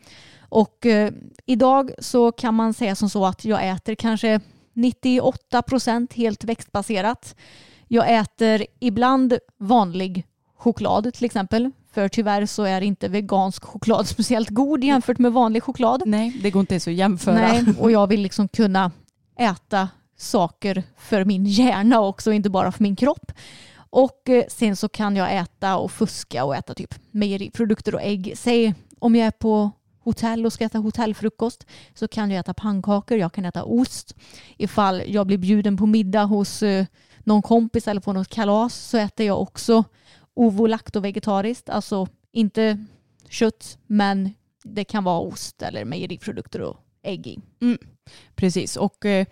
[0.49, 1.11] Och eh,
[1.45, 4.39] idag så kan man säga som så att jag äter kanske
[4.73, 7.35] 98 procent helt växtbaserat.
[7.87, 10.23] Jag äter ibland vanlig
[10.57, 11.71] choklad till exempel.
[11.93, 16.03] För tyvärr så är inte vegansk choklad speciellt god jämfört med vanlig choklad.
[16.05, 17.35] Nej, det går inte ens att jämföra.
[17.35, 18.91] Nej, och jag vill liksom kunna
[19.39, 23.31] äta saker för min hjärna också, inte bara för min kropp.
[23.89, 28.33] Och eh, sen så kan jag äta och fuska och äta typ mejeriprodukter och ägg.
[28.37, 33.17] Säg om jag är på hotell och ska äta hotellfrukost så kan jag äta pannkakor,
[33.17, 34.15] jag kan äta ost.
[34.57, 36.85] Ifall jag blir bjuden på middag hos eh,
[37.19, 39.83] någon kompis eller på något kalas så äter jag också
[40.33, 42.85] ovo lacto vegetariskt, alltså inte
[43.29, 47.39] kött men det kan vara ost eller mejeriprodukter och ägg i.
[47.61, 47.77] Mm,
[48.35, 49.25] precis, och eh,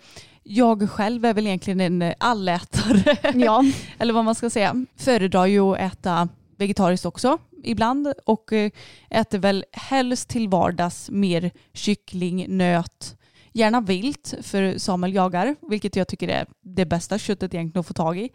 [0.48, 3.16] jag själv är väl egentligen en allätare.
[3.34, 3.64] Ja.
[3.98, 4.86] Eller vad man ska säga.
[4.96, 8.70] Föredrar ju att äta vegetariskt också ibland och eh,
[9.10, 13.16] äter väl helst till vardags mer kyckling, nöt,
[13.52, 17.94] gärna vilt för Samuel jagar, vilket jag tycker är det bästa köttet egentligen att få
[17.94, 18.30] tag i.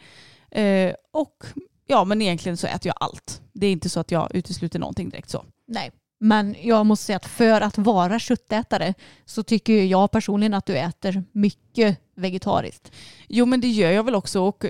[0.52, 1.45] Eh, och
[1.88, 3.41] ja, men egentligen så äter jag allt.
[3.54, 5.45] Det är inte så att jag utesluter någonting direkt så.
[5.67, 8.93] Nej, men jag måste säga att för att vara köttätare
[9.26, 12.91] så tycker jag personligen att du äter mycket vegetariskt.
[13.28, 14.65] Jo men det gör jag väl också och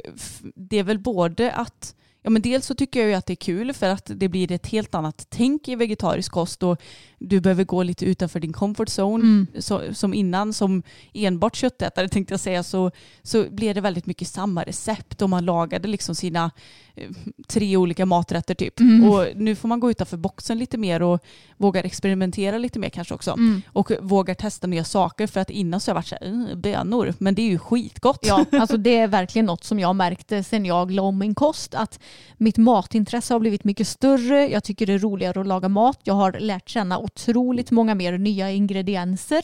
[0.56, 3.36] det är väl både att Ja men dels så tycker jag ju att det är
[3.36, 6.82] kul för att det blir ett helt annat tänk i vegetarisk kost och
[7.20, 9.24] du behöver gå lite utanför din comfort zone.
[9.24, 9.48] Mm.
[9.60, 10.84] Så, som innan som
[11.14, 12.92] enbart köttätare tänkte jag säga så,
[13.24, 16.52] så blev det väldigt mycket samma recept och man lagade liksom sina
[16.96, 17.10] eh,
[17.48, 18.80] tre olika maträtter typ.
[18.80, 19.10] Mm.
[19.10, 21.24] Och nu får man gå utanför boxen lite mer och
[21.58, 23.32] vågar experimentera lite mer kanske också.
[23.32, 23.62] Mm.
[23.68, 27.14] Och vågar testa nya saker för att innan så har jag varit så här, bönor,
[27.18, 28.20] men det är ju skitgott.
[28.22, 31.76] Ja, alltså det är verkligen något som jag märkte sen jag la om min kost
[31.76, 32.00] att
[32.38, 34.48] mitt matintresse har blivit mycket större.
[34.48, 36.00] Jag tycker det är roligare att laga mat.
[36.04, 39.44] Jag har lärt känna otroligt många mer nya ingredienser.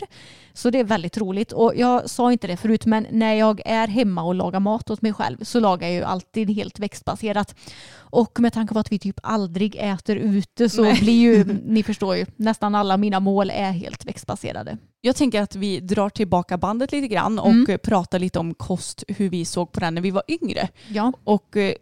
[0.54, 1.52] Så det är väldigt roligt.
[1.52, 5.02] Och jag sa inte det förut, men när jag är hemma och lagar mat åt
[5.02, 7.56] mig själv så lagar jag ju alltid helt växtbaserat.
[7.96, 11.00] Och med tanke på att vi typ aldrig äter ute så Nej.
[11.02, 14.78] blir ju, ni förstår ju, nästan alla mina mål är helt växtbaserade.
[15.02, 17.80] Jag tänker att vi drar tillbaka bandet lite grann och mm.
[17.84, 20.70] pratar lite om kost, hur vi såg på den när vi var yngre.
[20.88, 21.14] Ja.
[21.24, 21.74] Och eh,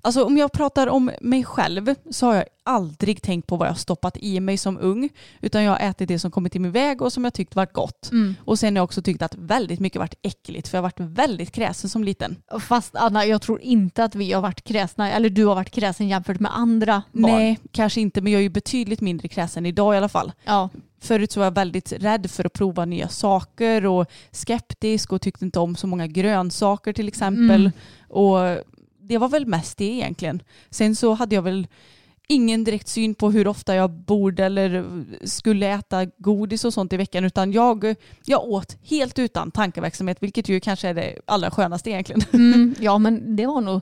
[0.00, 3.78] Alltså om jag pratar om mig själv så har jag aldrig tänkt på vad jag
[3.78, 5.08] stoppat i mig som ung.
[5.40, 7.72] Utan jag har ätit det som kommit i min väg och som jag tyckt varit
[7.72, 8.10] gott.
[8.12, 8.34] Mm.
[8.44, 11.00] Och sen har jag också tyckt att väldigt mycket varit äckligt för jag har varit
[11.00, 12.36] väldigt kräsen som liten.
[12.60, 16.08] Fast Anna, jag tror inte att vi har varit kräsna, eller du har varit kräsen
[16.08, 17.32] jämfört med andra barn.
[17.32, 20.32] Nej, kanske inte, men jag är ju betydligt mindre kräsen idag i alla fall.
[20.44, 20.68] Ja.
[21.02, 25.44] Förut så var jag väldigt rädd för att prova nya saker och skeptisk och tyckte
[25.44, 27.60] inte om så många grönsaker till exempel.
[27.60, 27.72] Mm.
[28.08, 28.38] Och
[29.10, 30.42] det var väl mest det egentligen.
[30.70, 31.66] Sen så hade jag väl
[32.28, 34.84] ingen direkt syn på hur ofta jag borde eller
[35.24, 37.94] skulle äta godis och sånt i veckan utan jag,
[38.24, 42.22] jag åt helt utan tankeverksamhet vilket ju kanske är det allra skönaste egentligen.
[42.32, 43.80] Mm, ja men det var nog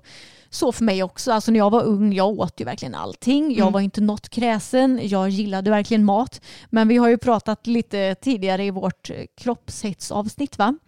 [0.51, 1.33] så för mig också.
[1.33, 3.51] Alltså när jag var ung, jag åt ju verkligen allting.
[3.51, 3.73] Jag mm.
[3.73, 5.01] var inte något kräsen.
[5.03, 6.41] Jag gillade verkligen mat.
[6.71, 10.79] Men vi har ju pratat lite tidigare i vårt kroppshetsavsnitt va?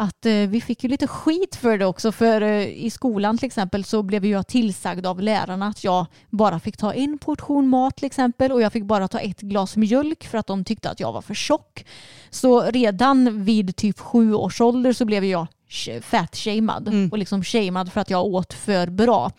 [0.00, 2.12] Att eh, vi fick ju lite skit för det också.
[2.12, 6.60] För eh, i skolan till exempel så blev jag tillsagd av lärarna att jag bara
[6.60, 10.26] fick ta en portion mat till exempel och jag fick bara ta ett glas mjölk
[10.26, 11.84] för att de tyckte att jag var för tjock.
[12.30, 15.46] Så redan vid typ sju års ålder så blev jag
[16.02, 17.08] fat-shamed mm.
[17.08, 19.30] och liksom shamed för att jag åt för bra.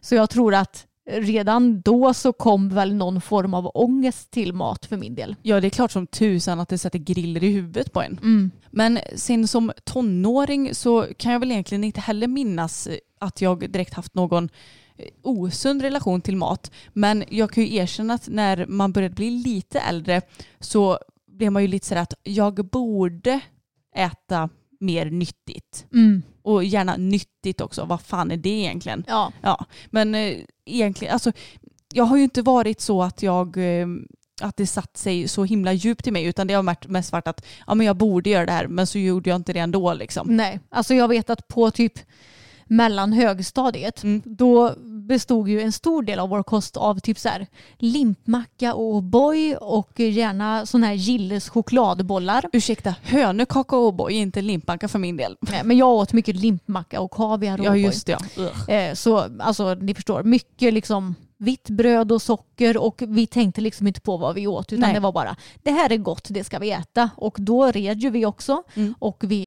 [0.00, 4.86] Så jag tror att redan då så kom väl någon form av ångest till mat
[4.86, 5.36] för min del.
[5.42, 8.18] Ja det är klart som tusan att det sätter griller i huvudet på en.
[8.22, 8.50] Mm.
[8.70, 13.94] Men sen som tonåring så kan jag väl egentligen inte heller minnas att jag direkt
[13.94, 14.48] haft någon
[14.96, 16.70] eh, osund relation till mat.
[16.92, 20.22] Men jag kan ju erkänna att när man började bli lite äldre
[20.60, 23.40] så blev man ju lite sådär att jag borde
[23.94, 24.48] äta
[24.80, 25.86] mer nyttigt.
[25.92, 26.22] Mm.
[26.42, 27.84] Och gärna nyttigt också.
[27.84, 29.04] Vad fan är det egentligen?
[29.08, 29.32] Ja.
[29.42, 29.64] ja.
[29.86, 31.32] Men eh, egentligen, alltså
[31.92, 33.86] jag har ju inte varit så att jag eh,
[34.40, 37.46] att det satt sig så himla djupt i mig utan det har mest varit att
[37.66, 39.94] ja, men jag borde göra det här men så gjorde jag inte det ändå.
[39.94, 40.36] Liksom.
[40.36, 41.98] Nej, alltså jag vet att på typ
[42.70, 44.22] mellan högstadiet, mm.
[44.24, 47.46] då bestod ju en stor del av vår kost av typ så här
[47.78, 52.44] limpmacka och O'boy och gärna sådana här Gilles chokladbollar.
[52.52, 55.36] Ursäkta, hönökaka och O'boy, inte limpmacka för min del.
[55.40, 58.74] Nej, men jag åt mycket limpmacka och kaviar och Ja just det ja.
[58.74, 63.86] Eh, så alltså ni förstår, mycket liksom vitt bröd och socker och vi tänkte liksom
[63.86, 64.94] inte på vad vi åt utan Nej.
[64.94, 68.10] det var bara det här är gott, det ska vi äta och då red ju
[68.10, 68.94] vi också mm.
[68.98, 69.46] och vi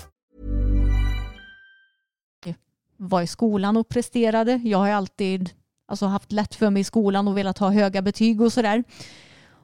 [3.01, 4.61] var i skolan och presterade.
[4.63, 5.49] Jag har alltid
[5.87, 8.83] alltså, haft lätt för mig i skolan och velat ha höga betyg och sådär.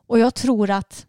[0.08, 1.06] Och jag tror att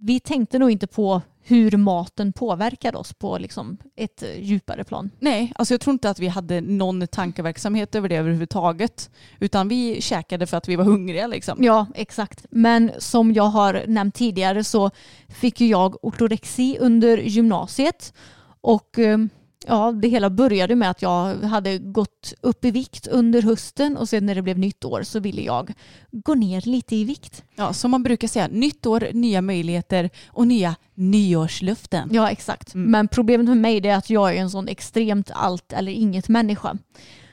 [0.00, 5.10] vi tänkte nog inte på hur maten påverkar oss på liksom ett djupare plan.
[5.18, 9.10] Nej, alltså jag tror inte att vi hade någon tankeverksamhet över det överhuvudtaget.
[9.40, 11.64] Utan vi käkade för att vi var hungriga liksom.
[11.64, 12.46] Ja, exakt.
[12.50, 14.90] Men som jag har nämnt tidigare så
[15.28, 18.14] fick jag ortorexi under gymnasiet.
[18.60, 19.18] Och eh,
[19.66, 24.08] Ja, det hela började med att jag hade gått upp i vikt under hösten och
[24.08, 25.72] sen när det blev nytt år så ville jag
[26.12, 27.44] gå ner lite i vikt.
[27.56, 32.08] Ja, som man brukar säga, nytt år, nya möjligheter och nya nyårsluften.
[32.12, 32.74] Ja, exakt.
[32.74, 32.90] Mm.
[32.90, 36.76] Men problemet med mig är att jag är en sån extremt allt eller inget människa.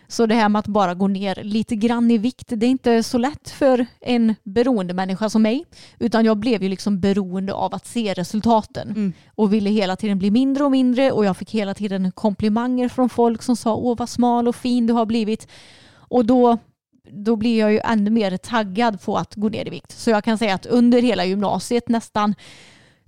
[0.07, 3.03] Så det här med att bara gå ner lite grann i vikt, det är inte
[3.03, 5.65] så lätt för en beroende människa som mig.
[5.99, 9.13] Utan jag blev ju liksom beroende av att se resultaten mm.
[9.35, 13.09] och ville hela tiden bli mindre och mindre och jag fick hela tiden komplimanger från
[13.09, 15.47] folk som sa åh vad smal och fin du har blivit.
[15.93, 16.57] Och då
[17.11, 19.91] då blir jag ju ännu mer taggad på att gå ner i vikt.
[19.91, 22.35] Så jag kan säga att under hela gymnasiet nästan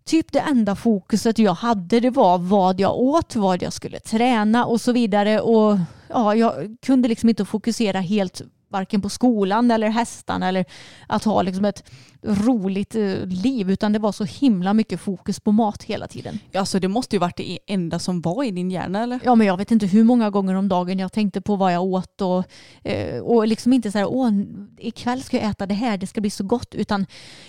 [0.06, 4.66] typ det enda fokuset jag hade det var vad jag åt, vad jag skulle träna
[4.66, 5.40] och så vidare.
[5.40, 8.42] Och ja, jag kunde liksom inte fokusera helt
[8.76, 10.66] varken på skolan eller hästarna eller
[11.08, 11.84] att ha liksom ett
[12.24, 16.40] roligt eh, liv utan det var så himla mycket fokus på mat hela tiden.
[16.54, 19.20] Alltså det måste ju varit det enda som var i din hjärna eller?
[19.24, 21.84] Ja men jag vet inte hur många gånger om dagen jag tänkte på vad jag
[21.84, 22.44] åt och,
[22.84, 24.30] eh, och liksom inte så här åh
[24.78, 27.06] ikväll ska jag äta det här, det ska bli så gott utan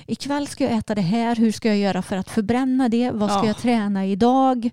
[0.07, 3.31] ikväll ska jag äta det här, hur ska jag göra för att förbränna det, vad
[3.31, 3.47] ska ja.
[3.47, 4.71] jag träna idag?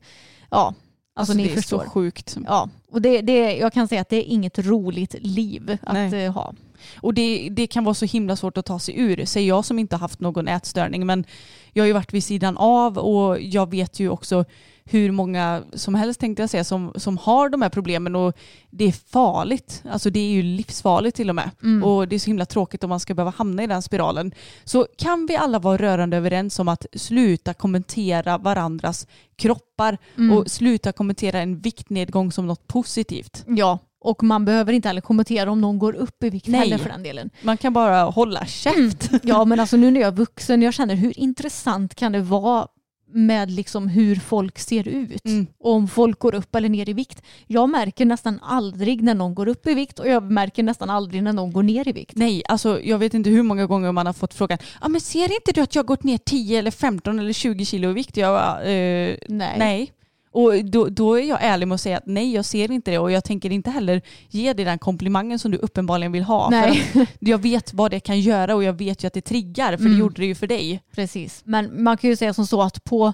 [0.52, 0.74] Ja,
[1.16, 1.84] Alltså, alltså ni det är förstår.
[1.84, 2.38] så sjukt.
[2.46, 6.26] Ja, och det, det, jag kan säga att det är inget roligt liv att Nej.
[6.26, 6.54] Eh, ha.
[6.96, 9.80] Och det, det kan vara så himla svårt att ta sig ur, säger jag som
[9.80, 11.06] inte har haft någon ätstörning.
[11.06, 11.26] Men
[11.74, 14.46] jag har ju varit vid sidan av och jag vet ju också
[14.86, 18.38] hur många som helst tänkte jag säga som, som har de här problemen och
[18.70, 19.84] det är farligt.
[19.90, 21.50] Alltså det är ju livsfarligt till och med.
[21.64, 21.84] Mm.
[21.84, 24.34] Och det är så himla tråkigt om man ska behöva hamna i den spiralen.
[24.64, 30.38] Så kan vi alla vara rörande överens om att sluta kommentera varandras kroppar mm.
[30.38, 33.44] och sluta kommentera en viktnedgång som något positivt.
[33.48, 36.60] Ja, och man behöver inte heller kommentera om någon går upp i vikt Nej.
[36.60, 37.30] heller för den delen.
[37.42, 39.10] Man kan bara hålla käft.
[39.10, 39.22] Mm.
[39.24, 42.68] Ja men alltså nu när jag är vuxen, jag känner hur intressant kan det vara
[43.16, 45.26] med liksom hur folk ser ut.
[45.26, 45.48] Mm.
[45.60, 47.22] Om folk går upp eller ner i vikt.
[47.48, 51.24] Jag märker nästan aldrig när någon går upp i vikt och jag märker nästan aldrig
[51.24, 52.14] när någon går ner i vikt.
[52.16, 55.36] Nej, alltså jag vet inte hur många gånger man har fått frågan ah, men ser
[55.36, 58.18] inte du att jag har gått ner 10 eller 15 eller 20 kilo i vikt?
[58.18, 59.60] Jag bara, eh, nej.
[59.60, 59.92] nej.
[60.34, 62.98] Och då, då, är jag ärlig med att säga att nej, jag ser inte det
[62.98, 66.50] och jag tänker inte heller ge dig den komplimangen som du uppenbarligen vill ha.
[66.50, 66.76] Nej.
[66.94, 69.86] För jag vet vad det kan göra och jag vet ju att det triggar, för
[69.86, 69.92] mm.
[69.92, 70.84] det gjorde det ju för dig.
[70.96, 73.14] Precis, men man kan ju säga som så att på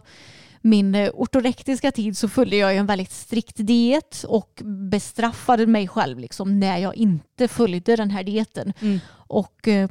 [0.61, 6.19] min eh, ortorektiska tid så följde jag en väldigt strikt diet och bestraffade mig själv
[6.19, 8.73] liksom när jag inte följde den här dieten.
[8.81, 8.99] Mm.
[9.11, 9.89] Och eh,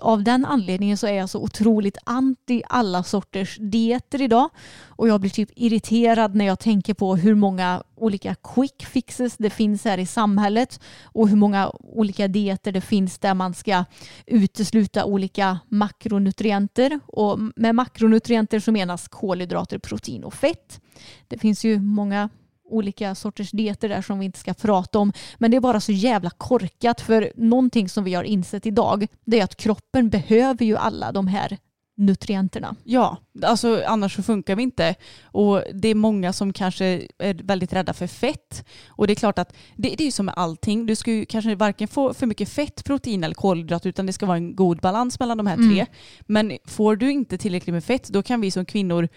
[0.00, 4.48] av den anledningen så är jag så otroligt anti alla sorters dieter idag.
[4.86, 9.50] Och jag blir typ irriterad när jag tänker på hur många olika quick fixes det
[9.50, 13.84] finns här i samhället och hur många olika dieter det finns där man ska
[14.26, 17.00] utesluta olika makronutrienter.
[17.06, 20.80] Och med makronutrienter så menas kolhydrater, protein och fett.
[21.28, 22.28] Det finns ju många
[22.70, 25.12] olika sorters dieter där som vi inte ska prata om.
[25.38, 29.40] Men det är bara så jävla korkat för någonting som vi har insett idag det
[29.40, 31.58] är att kroppen behöver ju alla de här
[32.00, 32.76] nutrienterna.
[32.84, 34.94] Ja, alltså annars så funkar vi inte.
[35.22, 36.84] Och det är många som kanske
[37.18, 38.64] är väldigt rädda för fett.
[38.88, 40.86] Och det är klart att det, det är ju som med allting.
[40.86, 44.26] Du ska ju kanske varken få för mycket fett, protein eller kolhydrat utan det ska
[44.26, 45.80] vara en god balans mellan de här tre.
[45.80, 45.86] Mm.
[46.26, 49.08] Men får du inte tillräckligt med fett då kan vi som kvinnor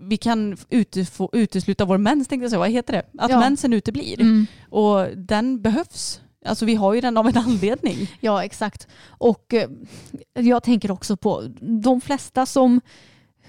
[0.00, 2.60] vi kan utefå, utesluta vår mens, tänkte jag säga.
[2.60, 3.22] Vad heter det?
[3.22, 3.40] Att ja.
[3.40, 4.20] mensen uteblir.
[4.20, 4.46] Mm.
[4.68, 6.20] Och den behövs.
[6.44, 7.96] Alltså vi har ju den av en anledning.
[8.20, 8.88] Ja exakt.
[9.06, 9.70] Och eh,
[10.34, 12.80] jag tänker också på de flesta som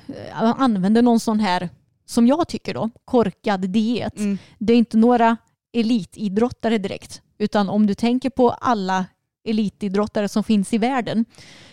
[0.08, 1.70] eh, använder någon sån här,
[2.06, 4.18] som jag tycker då, korkad diet.
[4.18, 4.38] Mm.
[4.58, 5.38] Det är inte några
[5.74, 9.06] elitidrottare direkt, utan om du tänker på alla
[9.44, 11.26] elitidrottare som finns i världen.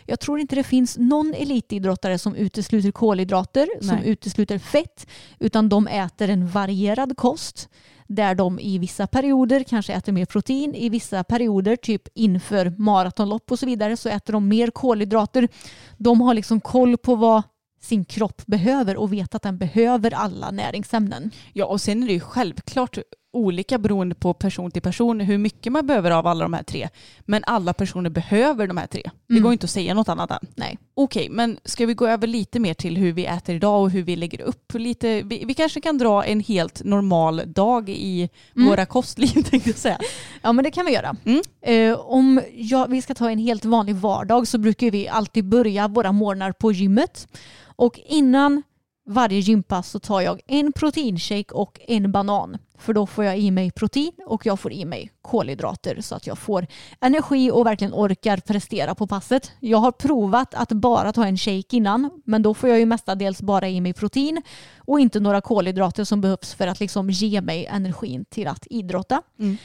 [0.07, 4.09] Jag tror inte det finns någon elitidrottare som utesluter kolhydrater, som Nej.
[4.09, 5.07] utesluter fett,
[5.39, 7.69] utan de äter en varierad kost
[8.07, 13.53] där de i vissa perioder kanske äter mer protein, i vissa perioder, typ inför maratonlopp
[13.53, 15.49] och så vidare, så äter de mer kolhydrater.
[15.97, 17.43] De har liksom koll på vad
[17.81, 21.31] sin kropp behöver och vet att den behöver alla näringsämnen.
[21.53, 22.99] Ja, och sen är det ju självklart
[23.33, 26.89] olika beroende på person till person hur mycket man behöver av alla de här tre.
[27.21, 29.03] Men alla personer behöver de här tre.
[29.27, 29.43] Det Mm.
[29.43, 30.39] går inte att säga något annat än.
[30.55, 30.79] Nej.
[30.95, 34.03] Okej, men ska vi gå över lite mer till hur vi äter idag och hur
[34.03, 35.23] vi lägger upp lite.
[35.23, 38.69] Vi, vi kanske kan dra en helt normal dag i Mm.
[38.69, 39.99] våra kostliv tänkte jag säga.
[40.43, 41.17] Ja men det kan vi göra.
[41.25, 41.41] Mm.
[41.63, 45.89] Eh, om jag, vi ska ta en helt vanlig vardag så brukar vi alltid börja
[45.89, 47.29] våra morgnar på gymmet.
[47.77, 48.63] Och innan
[49.09, 52.59] varje gympass så tar jag en proteinshake och en banan.
[52.79, 56.27] För då får jag i mig protein och jag får i mig kolhydrater så att
[56.27, 56.67] jag får
[57.01, 59.53] energi och verkligen orkar prestera på passet.
[59.61, 63.43] Jag har provat att bara ta en shake innan men då får jag ju mestadels
[63.43, 64.43] bara i mig protein
[64.79, 69.23] och inte några kolhydrater som behövs för att liksom ge mig energin till att idrotta.
[69.39, 69.57] Mm.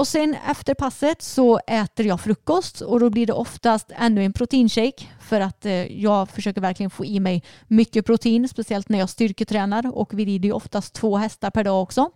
[0.00, 4.32] Och sen efter passet så äter jag frukost och då blir det oftast ännu en
[4.32, 9.08] proteinshake för att eh, jag försöker verkligen få i mig mycket protein, speciellt när jag
[9.08, 12.10] styrketränar och vi rider ju oftast två hästar per dag också.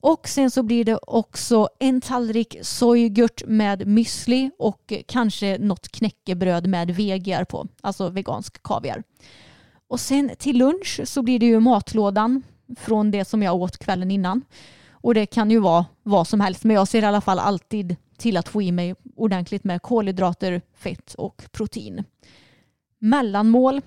[0.00, 6.66] Och sen så blir det också en tallrik sojgurt med müsli och kanske något knäckebröd
[6.66, 9.02] med VGR på, alltså vegansk kaviar.
[9.88, 12.42] Och sen till lunch så blir det ju matlådan
[12.78, 14.42] från det som jag åt kvällen innan.
[15.00, 17.96] Och det kan ju vara vad som helst men jag ser i alla fall alltid
[18.18, 22.04] till att få i mig ordentligt med kolhydrater, fett och protein.
[22.98, 23.80] Mellanmål.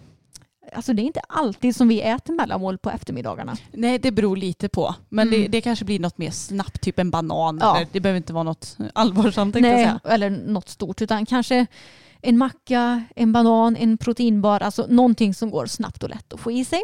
[0.75, 3.57] Alltså det är inte alltid som vi äter mellanmål på eftermiddagarna.
[3.71, 4.95] Nej, det beror lite på.
[5.09, 5.41] Men Mm.
[5.41, 7.59] det, det kanske blir något mer snabbt, typ en banan.
[7.61, 7.75] Ja.
[7.77, 11.65] Eller, det behöver inte vara något allvarsamt Nej, eller något stort utan kanske
[12.21, 16.51] en macka, en banan, en proteinbar, alltså någonting som går snabbt och lätt att få
[16.51, 16.81] i sig.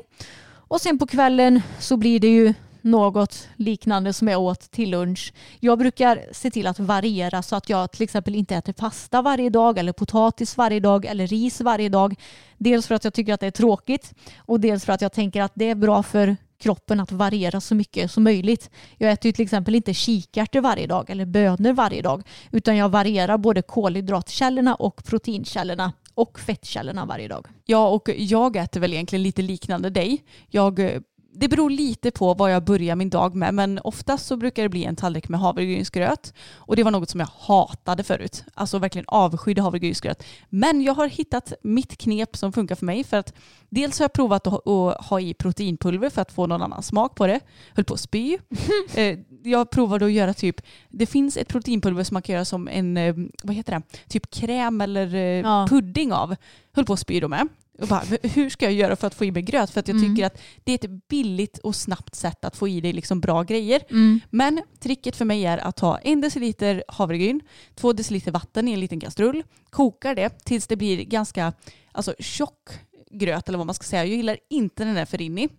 [0.51, 5.33] Och sen på kvällen så blir det ju något liknande som jag åt till lunch.
[5.59, 9.49] Jag brukar se till att variera så att jag till exempel inte äter pasta varje
[9.49, 12.15] dag eller potatis varje dag eller ris varje dag.
[12.57, 15.41] Dels för att jag tycker att det är tråkigt och dels för att jag tänker
[15.41, 18.69] att det är bra för kroppen att variera så mycket som möjligt.
[18.97, 22.89] Jag äter ju till exempel inte kikärtor varje dag eller bönor varje dag utan jag
[22.89, 27.47] varierar både kolhydratkällorna och proteinkällorna och fettkällorna varje dag.
[27.65, 30.23] Ja, och jag äter väl egentligen lite liknande dig.
[30.49, 31.01] Jag, eh,
[31.33, 34.69] det beror lite på vad jag börjar min dag med, men oftast så brukar det
[34.69, 36.33] bli en tallrik med havregrynsgröt.
[36.53, 38.43] Och det var något som jag hatade förut.
[38.53, 40.23] Alltså verkligen avskydde havregrynsgröt.
[40.49, 43.03] Men jag har hittat mitt knep som funkar för mig.
[43.03, 43.33] För att
[43.69, 46.83] dels har jag provat att ha, att ha i proteinpulver för att få någon annan
[46.83, 47.39] smak på det.
[47.75, 48.37] Höll på att spy.
[48.95, 52.67] Eh, jag provade att göra typ, det finns ett proteinpulver som man kan göra som
[52.67, 55.67] en, eh, vad heter det, typ kräm eller eh, Ja.
[55.69, 56.35] pudding av.
[56.73, 57.47] Höll på att spy då med.
[57.81, 59.69] Och bara, hur ska jag göra för att få i mig gröt?
[59.69, 60.09] För att jag Mm.
[60.15, 63.43] tycker att det är ett billigt och snabbt sätt att få i dig liksom bra
[63.43, 63.81] grejer.
[63.89, 64.19] Mm.
[64.29, 67.41] Men tricket för mig är att ta en deciliter havregryn,
[67.75, 71.53] två deciliter vatten i en liten kastrull, kokar det tills det blir ganska
[71.91, 72.69] alltså, tjock
[73.11, 74.05] gröt eller vad man ska säga.
[74.05, 75.49] Jag gillar inte den är för rinnig.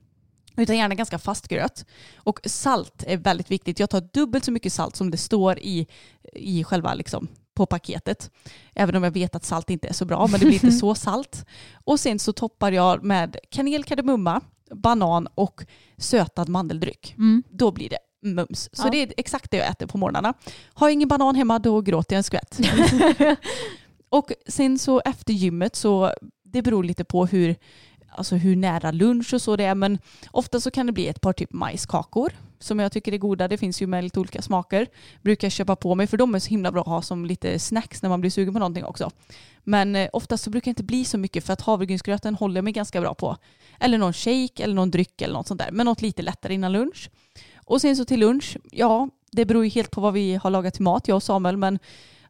[0.56, 1.84] Utan gärna ganska fast gröt.
[2.16, 3.80] Och salt är väldigt viktigt.
[3.80, 5.86] Jag tar dubbelt så mycket salt som det står i,
[6.32, 7.28] i själva liksom,
[7.60, 8.30] på paketet.
[8.74, 10.94] Även om jag vet att salt inte är så bra, men det blir inte så
[11.06, 11.44] salt.
[11.84, 14.40] Och sen så toppar jag med kanel, kardemumma,
[14.74, 15.64] banan och
[15.96, 17.14] sötad mandeldryck.
[17.18, 17.42] Mm.
[17.50, 18.68] Då blir det mums.
[18.72, 18.90] Så Ja.
[18.90, 20.34] det är exakt det jag äter på morgnarna.
[20.74, 22.60] Har jag ingen banan hemma då gråter jag en skvätt.
[24.08, 26.12] och sen så efter gymmet så
[26.44, 27.56] det beror lite på hur,
[28.10, 29.98] alltså hur nära lunch och så det är men
[30.30, 33.48] ofta så kan det bli ett par typ majskakor som jag tycker är goda.
[33.48, 34.86] Det finns ju med lite olika smaker.
[35.22, 37.58] Brukar jag köpa på mig för de är så himla bra att ha som lite
[37.58, 39.10] snacks när man blir sugen på någonting också.
[39.64, 42.64] Men eh, oftast så brukar det inte bli så mycket för att havregrynsgröten håller jag
[42.64, 43.36] mig ganska bra på.
[43.80, 45.70] Eller någon shake eller någon dryck eller något sånt där.
[45.72, 47.10] Men något lite lättare innan lunch.
[47.64, 50.74] Och sen så till lunch, ja det beror ju helt på vad vi har lagat
[50.74, 51.56] till mat, jag och Samuel.
[51.56, 51.78] Men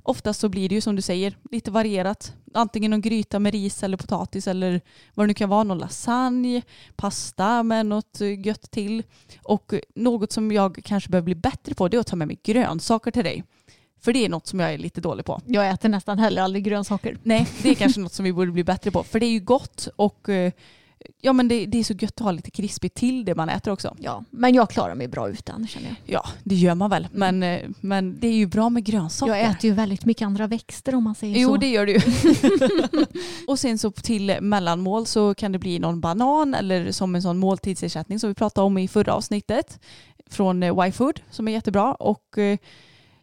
[0.03, 2.35] oftast så blir det ju som du säger lite varierat.
[2.55, 4.81] Antingen någon gryta med ris eller potatis eller
[5.15, 5.63] vad det nu kan vara.
[5.63, 6.63] Någon lasagne,
[6.97, 9.03] pasta med något gött till.
[9.43, 12.39] Och något som jag kanske behöver bli bättre på det är att ta med mig
[12.43, 13.45] grönsaker till dig.
[14.01, 15.41] För det är något som jag är lite dålig på.
[15.47, 17.19] Jag äter nästan heller aldrig grönsaker.
[17.23, 19.03] Nej, det är kanske något som vi borde bli bättre på.
[19.03, 20.53] För det är ju gott och eh,
[21.21, 23.73] ja, men det, det är så gött att ha lite krispigt till det man äter
[23.73, 23.97] också.
[23.99, 25.97] Ja, men jag klarar mig bra utan känner jag.
[26.05, 27.09] Ja, det gör man väl.
[27.13, 29.35] Men, eh, men det är ju bra med grönsaker.
[29.35, 31.57] Jag äter ju väldigt mycket andra växter om man säger Jo så.
[31.57, 32.01] det gör du ju.
[33.47, 37.39] och sen så till mellanmål så kan det bli någon banan eller som en sån
[37.39, 39.81] måltidsersättning som vi pratade om i förra avsnittet
[40.31, 42.59] från eh, Y-food som är jättebra och eh,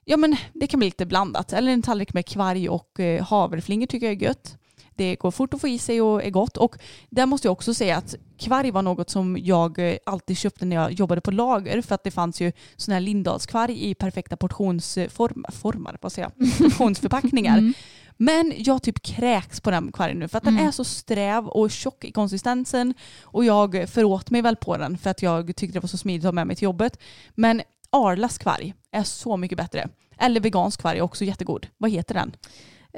[0.06, 4.06] ja men det kan bli lite blandat eller en tallrik med kvarg och havreflingor tycker
[4.08, 4.58] jag är gött.
[4.98, 6.78] Det går fort att få i sig och är gott och
[7.10, 10.76] där måste jag också säga att kvarg var något som jag eh, alltid köpte när
[10.76, 15.52] jag jobbade på lager för att det fanns ju sån här Lindalskvarg i perfekta portionsformar,
[15.52, 17.74] formar, vad säger jag, portionsförpackningar.
[18.18, 21.72] Men jag typ kräks på den kvargen nu för att den är så sträv och
[21.72, 25.80] tjock i konsistensen och jag föråt mig väl på den för att jag tyckte det
[25.80, 27.00] var så smidigt att ha med mig till jobbet.
[27.36, 29.90] Men Arlas kvarg är så mycket bättre.
[30.18, 31.68] Eller vegansk kvarg är också jättegod.
[31.78, 32.36] Vad heter den?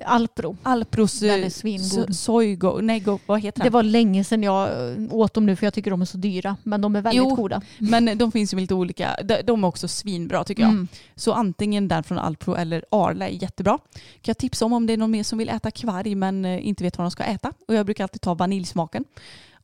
[0.06, 0.58] Alpro.
[0.64, 2.84] Alpros Den är eh, svingod.
[2.84, 3.74] nej go, vad heter Det den?
[3.74, 6.58] var länge sedan jag eh, åt dem nu för jag tycker de är så dyra.
[6.64, 7.36] Men de är väldigt Jo.
[7.36, 7.62] goda.
[7.78, 10.72] Men de finns ju med lite olika, de, är också svinbra tycker jag.
[10.72, 10.88] Mm.
[11.16, 13.78] Så antingen den från Alpro eller Arla är jättebra.
[13.98, 16.68] Kan jag tipsa om om det är någon mer som vill äta kvarg men eh,
[16.68, 17.54] inte vet vad de ska äta.
[17.68, 19.06] Och jag brukar alltid ta vaniljsmaken.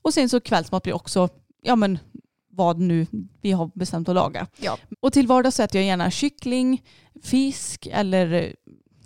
[0.02, 1.30] Och sen så kvällsmat blir också,
[1.62, 2.00] ja men
[2.50, 3.08] vad nu
[3.42, 4.48] vi har bestämt att laga.
[4.58, 4.78] Ja.
[5.00, 6.84] Och till vardags äter jag gärna kyckling,
[7.24, 8.50] fisk eller eh,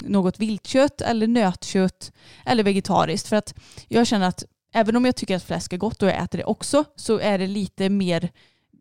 [0.03, 2.11] något viltkött eller nötkött
[2.45, 3.27] eller vegetariskt.
[3.27, 3.53] För att
[3.87, 4.43] jag känner att
[4.73, 7.37] även om jag tycker att fläsk är gott och jag äter det också så är
[7.37, 8.31] det lite mer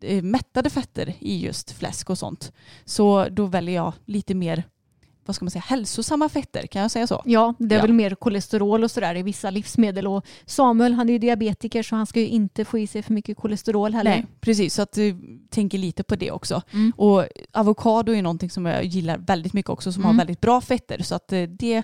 [0.01, 2.51] eh, mättade fetter i just fläsk och sånt.
[2.85, 4.63] Så då väljer jag lite mer
[5.29, 7.21] vad ska man säga, hälsosamma fetter, kan jag säga så?
[7.25, 7.81] Ja, det är Ja.
[7.81, 10.07] väl mer kolesterol och sådär i vissa livsmedel.
[10.07, 13.13] Och Samuel han är ju diabetiker så han ska ju inte få i sig för
[13.13, 14.11] mycket kolesterol heller.
[14.11, 14.73] Nej, precis.
[14.73, 15.15] Så att du
[15.49, 16.61] tänker lite på det också.
[16.73, 16.93] Mm.
[16.97, 20.15] Och avokado är någonting som jag gillar väldigt mycket också som Mm.
[20.15, 21.03] har väldigt bra fetter.
[21.03, 21.83] Så att eh, det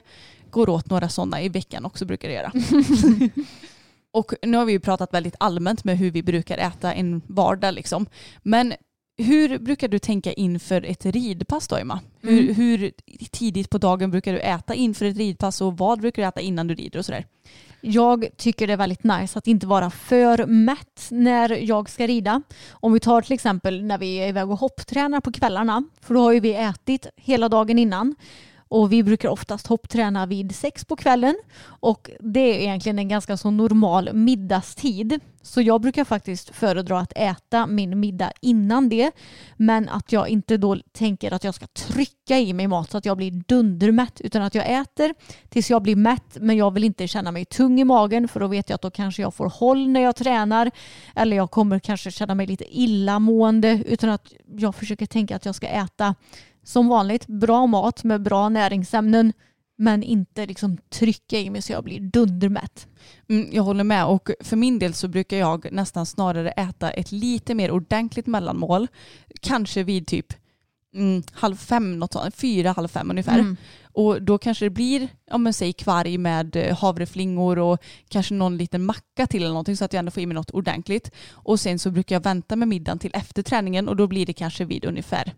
[0.50, 2.52] går åt några sådana i veckan också brukar det göra.
[4.12, 7.74] och nu har vi ju pratat väldigt allmänt med hur vi brukar äta en vardag
[7.74, 8.06] liksom.
[8.44, 8.74] Men
[9.18, 12.00] hur brukar du tänka inför ett ridpass då Emma?
[12.22, 12.56] Hur, Mm.
[12.56, 12.92] hur
[13.32, 16.68] tidigt på dagen brukar du äta inför ett ridpass och vad brukar du äta innan
[16.68, 17.26] du rider och sådär?
[17.82, 22.42] Jag tycker det är väldigt nice att inte vara för mätt när jag ska rida.
[22.72, 25.84] Om vi tar till exempel när vi är iväg och hopptränar på kvällarna.
[26.02, 28.16] För då har ju vi ätit hela dagen innan.
[28.76, 31.36] Och vi brukar oftast hoppträna vid sex på kvällen.
[31.68, 35.20] Och det är egentligen en ganska så normal middagstid.
[35.42, 39.12] Så jag brukar faktiskt föredra att äta min middag innan det.
[39.58, 43.06] Men att jag inte då tänker att jag ska trycka i mig mat så att
[43.06, 44.22] jag blir dundermätt.
[44.22, 45.14] Utan att jag äter
[45.50, 46.38] tills jag blir mätt.
[46.40, 48.92] Men jag vill inte känna mig tung i magen för då vet jag att då
[48.92, 50.72] kanske jag får håll när jag tränar.
[51.16, 53.84] Eller jag kommer kanske känna mig lite illamående.
[53.86, 56.16] Utan att jag försöker tänka att jag ska äta
[56.66, 59.34] som vanligt bra mat med bra näringsämnen.
[59.78, 62.88] Men inte liksom trycka i mig så jag blir dundermätt.
[63.30, 67.12] Mm, jag håller med och för min del så brukar jag nästan snarare äta ett
[67.12, 68.88] lite mer ordentligt mellanmål.
[69.42, 70.34] Kanske vid typ
[70.96, 73.40] mm, halv fem, något sånt, fyra, halv fem ungefär.
[73.40, 73.58] Mm.
[73.94, 78.58] Och då kanske det blir, ja men säg kvarg med eh, havreflingor och kanske någon
[78.58, 81.12] liten macka till eller någonting så att jag ändå får i mig något ordentligt.
[81.32, 84.34] Och sen så brukar jag vänta med middagen till efter träningen och då blir det
[84.34, 85.34] kanske vid ungefär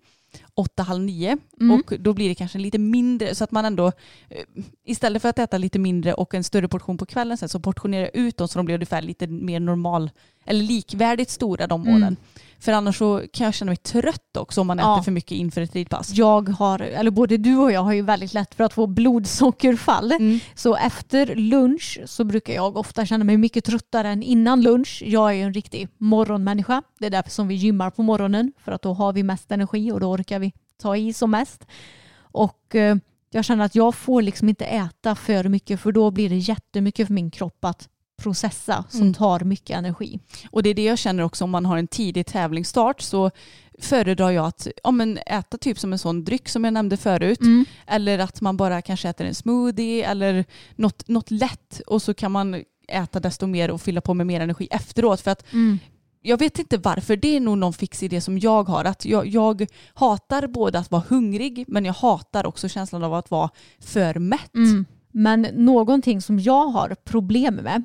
[0.54, 1.38] åtta, halv nio.
[1.62, 1.80] Mm.
[1.80, 3.88] Och då blir det kanske lite mindre så att man ändå
[4.30, 4.44] eh,
[4.86, 8.04] istället för att äta lite mindre och en större portion på kvällen sen så portionerar
[8.04, 10.10] jag ut dem så de blir ungefär lite mer normal
[10.48, 12.04] eller likvärdigt stora de målen.
[12.04, 12.16] Mm.
[12.60, 14.96] För annars så kan jag känna mig trött också om man Ja.
[14.96, 16.14] äter för mycket inför ett ridpass.
[16.14, 20.12] Jag har, eller både du och jag har ju väldigt lätt för att få blodsockerfall.
[20.12, 20.40] Mm.
[20.56, 25.04] Så efter lunch så brukar jag ofta känna mig mycket tröttare än innan lunch.
[25.06, 26.82] Jag är ju en riktig morgonmänniska.
[27.00, 28.54] Det är därför som vi gymmar på morgonen.
[28.64, 31.68] För att då har vi mest energi och då orkar vi ta i som mest.
[32.20, 32.98] Och eh,
[33.32, 37.08] jag känner att jag får liksom inte äta för mycket för då blir det jättemycket
[37.08, 39.14] för min kropp att processa som Mm.
[39.14, 40.20] tar mycket energi.
[40.52, 43.32] Och det är det jag känner också om man har en tidig tävlingsstart så
[43.80, 47.40] föredrar jag att ja, men äta typ som en sån dryck som jag nämnde förut.
[47.88, 50.46] Eller att man bara kanske äter en smoothie eller
[50.76, 54.42] något, något lätt och så kan man äta desto mer och fylla på med mer
[54.42, 55.22] energi efteråt.
[55.22, 55.46] För att
[56.22, 58.86] jag vet inte varför, det är nog någon fix idé som jag har.
[58.86, 63.32] Att jag, jag hatar både att vara hungrig men jag hatar också känslan av att
[63.32, 63.50] vara
[63.80, 64.56] för mätt.
[64.56, 64.86] Mm.
[65.12, 67.84] Men någonting som jag har problem med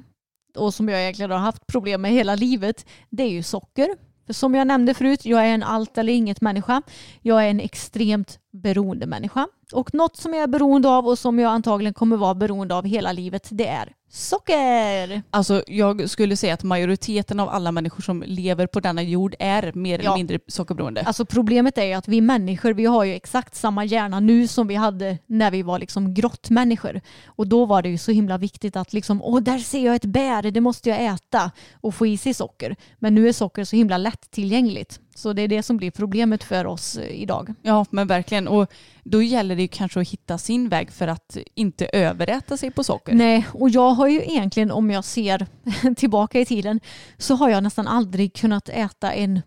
[0.57, 3.89] och som jag egentligen har haft problem med hela livet det är ju socker.
[4.27, 6.83] För som jag nämnde förut, jag är en allt eller inget människa.
[7.23, 9.49] Jag är en extremt beroendemänniska.
[9.73, 12.85] Och något som jag är beroende av och som jag antagligen kommer vara beroende av
[12.87, 15.23] hela livet det är socker.
[15.31, 19.73] Alltså jag skulle säga att majoriteten av alla människor som lever på denna jord är
[19.75, 20.17] mer eller Ja.
[20.17, 21.03] mindre sockerberoende.
[21.03, 24.67] Alltså problemet är ju att vi människor vi har ju exakt samma hjärna nu som
[24.67, 27.01] vi hade när vi var liksom grottmänniskor.
[27.27, 30.05] Och då var det ju så himla viktigt att liksom, åh där ser jag ett
[30.05, 31.51] bär, det måste jag äta
[31.81, 32.77] och få i sig socker.
[32.99, 35.01] Men nu är socker så himla lättillgängligt.
[35.15, 37.55] Så det är det som blir problemet för oss eh, idag.
[37.63, 38.49] Ja men verkligen.
[38.49, 38.73] Och
[39.05, 42.85] då gäller det ju kanske att hitta sin väg för att inte överäta sig på
[42.85, 43.15] socker.
[43.15, 45.47] Nej, och jag har ju egentligen om jag ser
[45.97, 46.81] tillbaka i tiden
[47.19, 49.43] så har jag nästan aldrig kunnat äta en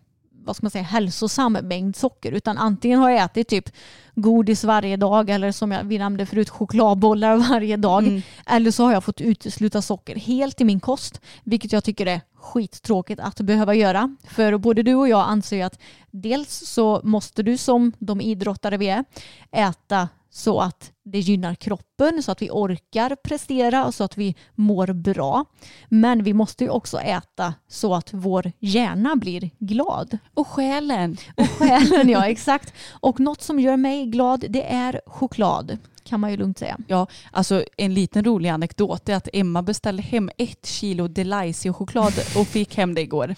[0.46, 2.32] vad ska man säga, hälsosam mängd socker.
[2.32, 3.72] Utan antingen har jag ätit typ
[4.14, 8.22] godis varje dag eller som jag, vi nämnde förut chokladbollar varje dag.
[8.46, 12.20] Eller så har jag fått utesluta socker helt i min kost vilket jag tycker är
[12.34, 14.16] skittråkigt att behöva göra.
[14.28, 15.78] För både du och jag anser ju att
[16.10, 19.04] dels så måste du som de idrottare vi är
[19.52, 24.34] äta så att det gynnar kroppen, så att vi orkar prestera och så att vi
[24.54, 25.44] mår bra.
[25.88, 30.18] Men vi måste ju också äta så att vår hjärna blir glad.
[30.34, 31.16] Och själen.
[31.36, 32.74] Och själen, ja exakt.
[32.90, 36.78] Och något som gör mig glad det är choklad, kan man ju lugnt säga.
[36.88, 42.46] Ja, alltså en liten rolig anekdot är att Emma beställde hem ett kilo Delicio-choklad och
[42.46, 43.34] fick hem det igår.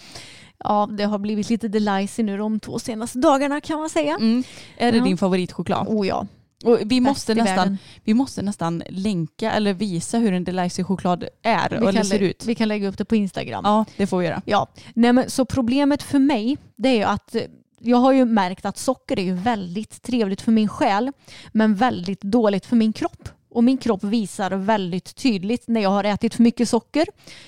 [0.63, 4.15] Ja, det har blivit lite delicy nu de två senaste dagarna kan man säga.
[4.15, 4.43] Mm.
[4.77, 5.03] Är det Ja.
[5.03, 5.87] din favoritchoklad?
[5.87, 6.27] Oh ja,
[6.63, 7.77] Och vi, måste nästan, världen.
[8.03, 12.45] vi måste nästan länka eller visa hur en Delicio-choklad är vi eller ser ut.
[12.45, 13.61] vi kan lägga upp det på Instagram.
[13.65, 14.41] Ja, det får vi göra.
[14.45, 17.41] Ja, nej men så problemet för mig det är att eh,
[17.79, 21.11] jag har ju märkt att socker är ju väldigt trevligt för min själ
[21.51, 23.29] men väldigt dåligt för min kropp.
[23.49, 27.05] Och min kropp visar väldigt tydligt när jag har ätit för mycket socker.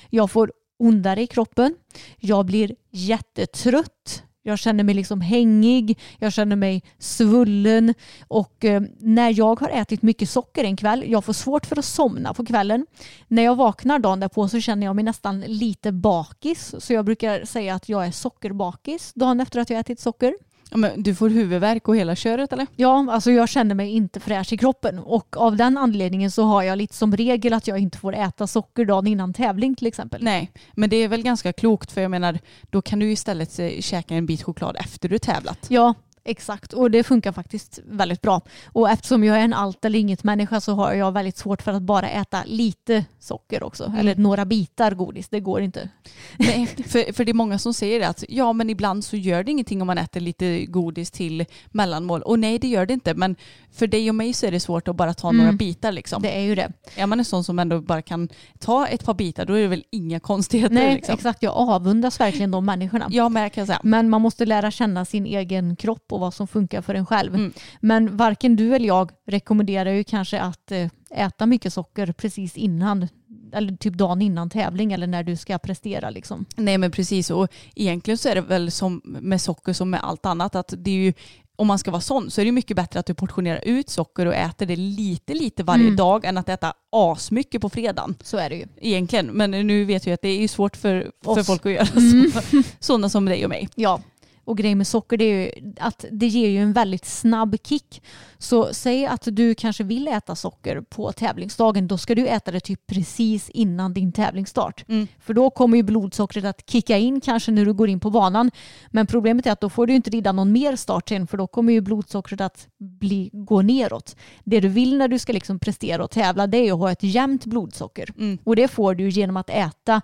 [0.10, 1.76] Jag får ondare i kroppen.
[2.18, 4.24] Jag blir jättetrött.
[4.44, 7.94] Jag känner mig liksom hängig, jag känner mig svullen
[8.28, 11.86] och eh, när jag har ätit mycket socker en kväll, jag får svårt för att
[11.86, 12.86] somna på kvällen.
[13.28, 17.46] När jag vaknar dagen därpå så känner jag mig nästan lite bakis så jag brukar
[17.46, 20.34] säga att jag är sockerbakis dagen efter att jag ätit socker.
[20.72, 22.68] Ja, men du får huvudvärk och hela köret eller?
[22.76, 26.64] Ja, alltså jag känner mig inte fräsch i kroppen och av den anledningen så har
[26.64, 30.24] jag lite som regel att jag inte får äta socker dagen innan tävling till exempel.
[30.24, 33.70] Nej, men det är väl ganska klokt för jag menar då kan du istället eh,
[33.80, 35.66] käka en bit choklad efter du tävlat.
[35.68, 35.94] Ja,
[36.24, 36.74] exakt.
[36.74, 38.42] Och det funkar faktiskt väldigt bra.
[38.66, 41.72] Och eftersom jag är en allt eller inget människa så har jag väldigt svårt för
[41.72, 43.94] att bara äta lite socker också.
[44.00, 45.30] Eller några bitar godis.
[45.30, 45.90] Det går inte.
[46.38, 49.52] Nej, för, för det är många som säger att ja men ibland så gör det
[49.52, 52.22] ingenting om man äter lite godis till mellanmål.
[52.22, 53.36] Och nej det gör det inte men
[53.72, 56.24] för dig och mig så är det svårt att bara ta några bitar liksom.
[56.24, 56.32] Mm.
[56.32, 56.72] Det är ju det.
[56.96, 59.68] Är man en sån som ändå bara kan ta ett par bitar då är det
[59.68, 60.76] väl inga konstigheter.
[60.76, 61.14] Nej, liksom.
[61.14, 61.44] exakt.
[61.44, 63.08] Jag avundas verkligen de människorna.
[63.12, 63.80] Ja men jag kan säga.
[63.84, 67.36] Men man måste lära känna sin egen kropp och vad som funkar för en själv.
[67.36, 67.54] Mm.
[67.80, 73.08] Men varken du eller jag rekommenderar ju kanske att eh, äta mycket socker precis innan
[73.54, 76.46] eller typ dagen innan tävling eller när du ska prestera liksom.
[76.56, 80.26] Nej men precis och egentligen så är det väl som med socker som med allt
[80.26, 81.14] annat att det är ju
[81.56, 84.26] om man ska vara sån så är det mycket bättre att du portionerar ut socker
[84.26, 85.96] och äter det lite lite varje Mm.
[85.96, 88.16] dag än att äta asmycket på fredagen.
[88.24, 88.66] Så är det ju.
[88.78, 92.32] Egentligen, men nu vet vi att det är svårt för, för folk att göra Mm.
[92.32, 92.42] så.
[92.80, 93.70] Sådana som dig och mig.
[93.76, 94.02] Ja,
[94.46, 98.04] och grejen med socker det är ju att det ger ju en väldigt snabb kick.
[98.38, 102.60] Så säg att du kanske vill äta socker på tävlingsdagen, då ska du äta det
[102.60, 104.86] typ precis innan din tävlingsstart.
[104.90, 105.08] Mm.
[105.20, 108.52] För då kommer ju blodsockret att kicka in kanske när du går in på banan.
[108.92, 111.48] Men problemet är att då får du inte rida någon mer start sen för då
[111.48, 114.16] kommer ju blodsockret att bli, gå neråt.
[114.44, 117.04] Det du vill när du ska liksom prestera och tävla det är att ha ett
[117.04, 118.10] jämnt blodsocker.
[118.18, 118.38] Mm.
[118.44, 120.02] Och det får du genom att äta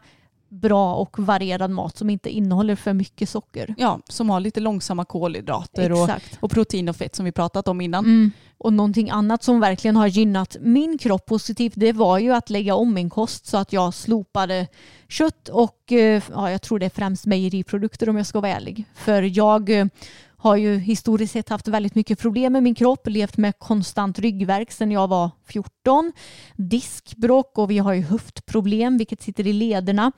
[0.50, 3.76] bra och varierad mat som inte innehåller för mycket socker.
[3.78, 7.82] Ja, som har lite långsamma kolhydrater och, och protein och fett som vi pratat om
[7.82, 8.06] innan.
[8.06, 8.32] Mm.
[8.58, 12.76] Och någonting annat som verkligen har gynnat min kropp positivt det var ju att lägga
[12.76, 14.68] om min kost så att jag slopade
[15.08, 18.86] kött och eh, ja, jag tror det är främst mejeriprodukter om jag ska vara ärlig.
[18.96, 19.86] För jag eh,
[20.38, 24.72] har ju historiskt sett haft väldigt mycket problem med min kropp, levt med konstant ryggvärk
[24.72, 26.12] sedan jag var 14,
[26.56, 30.12] diskbråck och vi har ju höftproblem vilket sitter i lederna.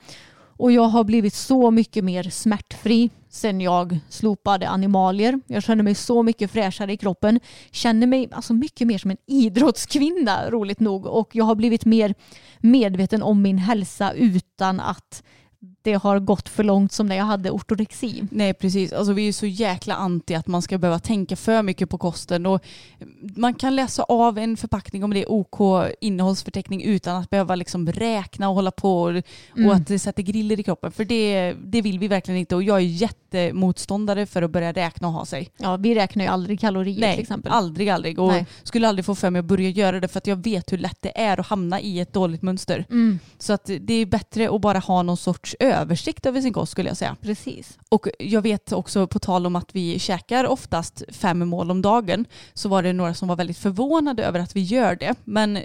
[0.56, 5.40] Och jag har blivit så mycket mer smärtfri sen jag slopade animalier.
[5.46, 7.40] Jag känner mig så mycket fräschare i kroppen.
[7.70, 11.06] Känner mig alltså mycket mer som en idrottskvinna, roligt nog.
[11.06, 12.14] Och jag har blivit mer
[12.58, 15.22] medveten om min hälsa utan att
[15.82, 18.22] det har gått för långt som när jag hade ortorexi.
[18.30, 21.90] Nej precis, alltså vi är så jäkla anti att man ska behöva tänka för mycket
[21.90, 22.64] på kosten och
[23.36, 27.92] man kan läsa av en förpackning om det är OK innehållsförteckning utan att behöva liksom
[27.92, 29.68] räkna och hålla på och, Mm.
[29.68, 32.62] och att det sätter griller i kroppen för det, det vill vi verkligen inte och
[32.62, 35.50] jag är jättemotståndare för att börja räkna och ha sig.
[35.56, 37.52] Ja, vi räknar ju aldrig kalorier till Nej, exempel.
[37.52, 38.46] aldrig aldrig och Nej.
[38.62, 40.98] skulle aldrig få för mig att börja göra det för att jag vet hur lätt
[41.00, 42.84] det är att hamna i ett dåligt mönster.
[42.90, 46.72] Mm, Så att det är bättre att bara ha någon sorts översikt över sin kost
[46.72, 47.16] skulle jag säga.
[47.20, 47.78] precis.
[47.88, 52.24] Och jag vet också på tal om att vi käkar oftast fem mål om dagen
[52.54, 55.14] så var det några som var väldigt förvånade över att vi gör det.
[55.24, 55.58] Men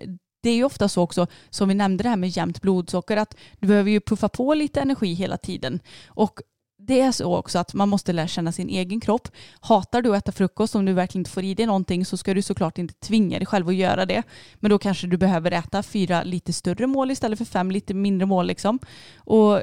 [0.43, 3.35] det är ju ofta så också, som vi nämnde det här med jämnt blodsocker, att
[3.59, 5.79] du behöver ju puffa på lite energi hela tiden.
[6.07, 6.39] Och
[6.87, 9.27] det är så också att man måste lära känna sin egen kropp.
[9.59, 12.33] Hatar du att äta frukost om du verkligen inte får i dig någonting så ska
[12.33, 14.23] du såklart inte tvinga dig själv att göra det.
[14.55, 18.25] Men då kanske du behöver äta fyra lite större mål istället för fem lite mindre
[18.25, 18.47] mål.
[18.47, 18.79] Liksom.
[19.17, 19.61] Och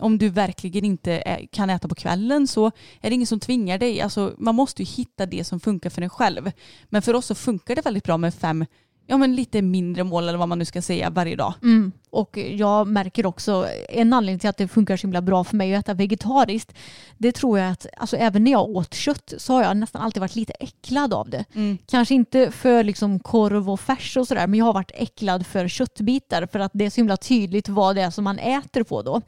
[0.00, 2.66] om du verkligen inte kan äta på kvällen så
[3.00, 4.00] är det ingen som tvingar dig.
[4.00, 6.52] Alltså, man måste ju hitta det som funkar för en själv.
[6.84, 8.64] Men för oss så funkar det väldigt bra med fem,
[9.12, 11.54] ja men lite mindre mål eller vad man nu ska säga varje dag.
[11.62, 11.92] Mm.
[12.10, 15.74] Och jag märker också, en anledning till att det funkar så himla bra för mig
[15.74, 16.72] att äta vegetariskt,
[17.18, 20.20] det tror jag att, alltså även när jag åt kött så har jag nästan alltid
[20.20, 21.44] varit lite äcklad av det.
[21.90, 25.68] Kanske inte för liksom korv och färs och sådär, men jag har varit äcklad för
[25.68, 29.02] köttbitar för att det är så himla tydligt vad det är som man äter på
[29.02, 29.22] då.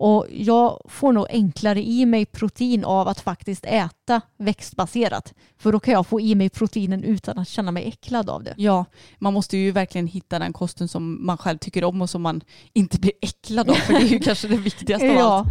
[0.00, 5.34] Och jag får nog enklare i mig protein av att faktiskt äta växtbaserat.
[5.58, 8.54] För då kan jag få i mig proteinen utan att känna mig äcklad av det.
[8.56, 8.84] Ja,
[9.18, 12.40] man måste ju verkligen hitta den kosten som man själv tycker om och som man
[12.72, 15.48] inte blir äcklad av för det är ju kanske det viktigaste av allt.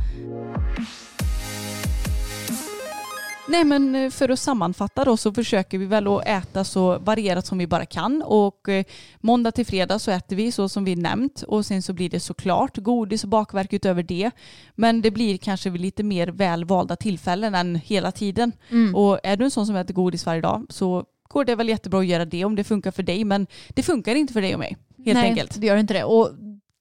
[3.50, 7.46] Nej men eh, för att sammanfatta då så försöker vi väl att äta så varierat
[7.46, 8.86] som vi bara kan och eh,
[9.20, 12.20] måndag till fredag så äter vi så som vi nämnt och sen så blir det
[12.20, 14.32] såklart godis och bakverk utöver det.
[14.76, 18.52] Men det blir kanske vid lite mer välvalda tillfällen än hela tiden.
[18.70, 18.96] Mm.
[18.96, 22.00] Och är du en sån som äter godis varje dag så går det väl jättebra
[22.00, 24.60] att göra det om det funkar för dig men det funkar inte för dig och
[24.60, 25.62] mig helt Nej, enkelt.
[25.62, 26.04] det gör inte det.
[26.04, 26.30] Och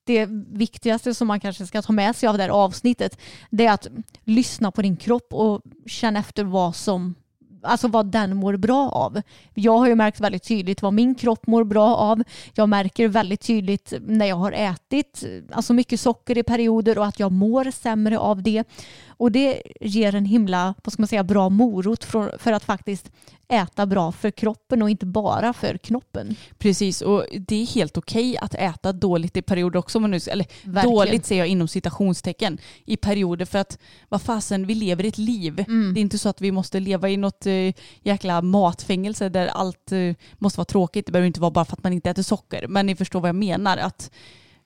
[0.09, 3.19] det viktigaste som man kanske ska ta med sig av det här avsnittet
[3.51, 3.87] det är att
[4.25, 7.15] lyssna på din kropp och känna efter vad som
[7.63, 9.23] Alltså vad den mår bra av.
[9.55, 12.23] Jag har ju märkt väldigt tydligt vad min kropp mår bra av.
[12.55, 17.21] Jag märker väldigt tydligt när jag har ätit alltså mycket socker i perioder och att
[17.21, 18.65] jag mår sämre av det.
[19.19, 23.11] Och det ger en himla vad ska man säga, bra morot för, för att faktiskt
[23.49, 26.37] äta bra för kroppen och inte bara för knoppen.
[26.59, 30.01] Precis och det är helt okej att äta dåligt i perioder också.
[30.01, 30.97] Men nu, eller Verkligen.
[30.97, 35.65] dåligt säger jag inom citationstecken i perioder för att vad fasen vi lever ett liv.
[35.69, 35.95] Mm.
[35.95, 39.93] Det är inte så att vi måste leva i något eh, jäkla matfängelse där allt
[39.93, 41.07] eh, måste vara tråkigt.
[41.07, 42.67] Det behöver inte vara bara för att man inte äter socker.
[42.69, 43.77] Men ni förstår vad jag menar.
[43.77, 44.11] Att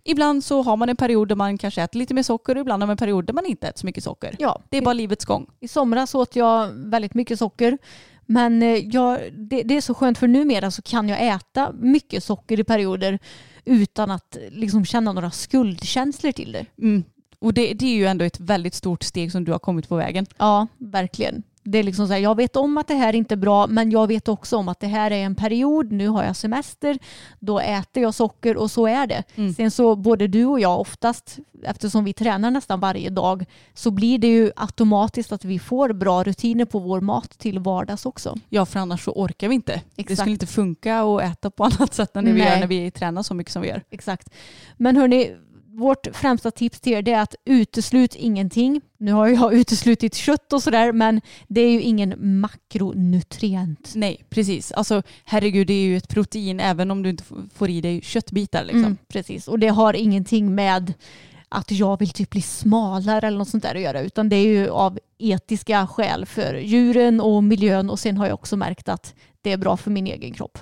[0.04, 2.82] ibland så har man en period där man kanske äter lite mer socker och ibland
[2.82, 4.36] har man en period där man inte äter så mycket socker.
[4.38, 5.46] Ja, Det är bara livets gång.
[5.60, 7.78] I somras åt jag väldigt mycket socker.
[8.26, 12.24] Men eh, jag, det, det är så skönt för numera så kan jag äta mycket
[12.24, 13.18] socker i perioder
[13.64, 16.66] utan att liksom känna några skuldkänslor till det.
[16.78, 17.04] Mm.
[17.38, 19.96] Och det, det är ju ändå ett väldigt stort steg som du har kommit på
[19.96, 20.26] vägen.
[20.38, 21.42] Ja, verkligen.
[21.64, 23.90] Det är liksom så här, jag vet om att det här inte är bra men
[23.90, 26.98] jag vet också om att det här är en period, nu har jag semester,
[27.38, 29.22] då äter jag socker och så är det.
[29.34, 29.54] Mm.
[29.54, 33.44] Sen så både du och jag oftast, eftersom vi tränar nästan varje dag,
[33.74, 38.06] så blir det ju automatiskt att vi får bra rutiner på vår mat till vardags
[38.06, 38.38] också.
[38.48, 39.72] Ja, för annars så orkar vi inte.
[39.72, 40.20] Det Exakt.
[40.20, 43.22] skulle inte funka att äta på annat sätt än det vi gör när vi tränar
[43.22, 43.82] så mycket som vi gör.
[43.90, 44.28] Exakt.
[44.76, 45.36] Men hörni,
[45.72, 48.80] vårt främsta tips till er är att uteslut ingenting.
[48.98, 53.92] Nu har jag uteslutit kött och sådär men det är ju ingen makronutrient.
[53.94, 54.72] Nej, precis.
[54.72, 58.64] Alltså herregud, det är ju ett protein även om du inte får i dig köttbitar.
[58.64, 58.84] Liksom.
[58.84, 60.94] Mm, precis, och det har ingenting med
[61.48, 64.46] att jag vill typ bli smalare eller något sånt där att göra utan det är
[64.46, 69.14] ju av etiska skäl för djuren och miljön och sen har jag också märkt att
[69.42, 70.58] det är bra för min egen kropp.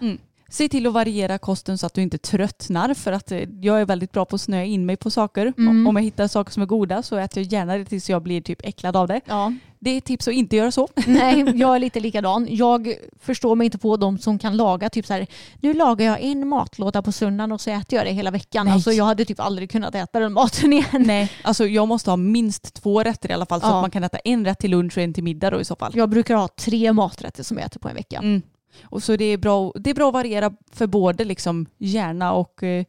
[0.51, 3.84] Se till att variera kosten så att du inte tröttnar för att eh, jag är
[3.84, 5.53] väldigt bra på att snöa in mig på saker.
[5.59, 5.86] Mm.
[5.86, 8.40] Om jag hittar saker som är goda så äter jag gärna det tills jag blir
[8.40, 9.20] typ äcklad av det.
[9.24, 9.53] Ja.
[9.78, 10.88] Det är ett tips att inte göra så.
[11.07, 12.46] Nej, jag är lite likadan.
[12.51, 15.26] Jag förstår mig inte på de som kan laga typ så här,
[15.61, 18.66] nu lagar jag en matlåda på söndagen och så äter jag det hela veckan.
[18.66, 18.74] Nej.
[18.74, 20.86] Alltså jag hade typ aldrig kunnat äta den maten igen.
[21.07, 23.76] Nej, alltså jag måste ha minst två rätter i alla fall så Ja.
[23.76, 25.76] att man kan äta en rätt till lunch och en till middag då i så
[25.76, 25.92] fall.
[25.94, 28.18] Jag brukar ha tre maträtter som jag äter på en vecka.
[28.18, 28.42] Mm.
[28.82, 32.62] Och så det är, bra, det är bra att variera för både liksom hjärna och
[32.62, 32.84] eh,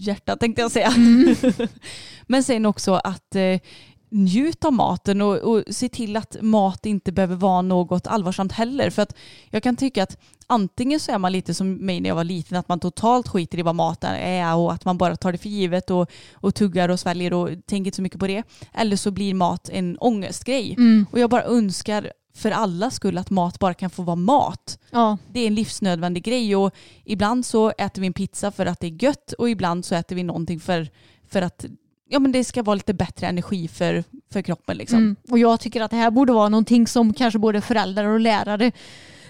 [0.00, 0.92] hjärta tänkte jag säga.
[2.26, 3.60] Men sen också att eh,
[4.14, 8.90] njut av maten och, och se till att mat inte behöver vara något allvarsamt heller.
[8.90, 9.16] För att
[9.50, 10.16] jag kan tycka att
[10.46, 13.58] antingen så är man lite som mig när jag var liten, att man totalt skiter
[13.58, 16.88] i vad maten är och att man bara tar det för givet och, och tuggar
[16.88, 18.42] och sväljer och tänker inte så mycket på det.
[18.72, 20.74] Eller så blir mat en ångestgrej.
[20.78, 21.06] Mm.
[21.10, 24.78] Och jag bara önskar för alla skull att mat bara kan få vara mat.
[24.90, 26.74] Ja, Det är en livsnödvändig grej och
[27.04, 30.16] ibland så äter vi en pizza för att det är gött och ibland så äter
[30.16, 30.88] vi någonting för,
[31.28, 31.64] för att
[32.08, 34.76] ja, men det ska vara lite bättre energi för, för kroppen.
[34.76, 34.98] Liksom.
[34.98, 35.16] mm.
[35.30, 38.72] och jag tycker att det här borde vara någonting som kanske både föräldrar och lärare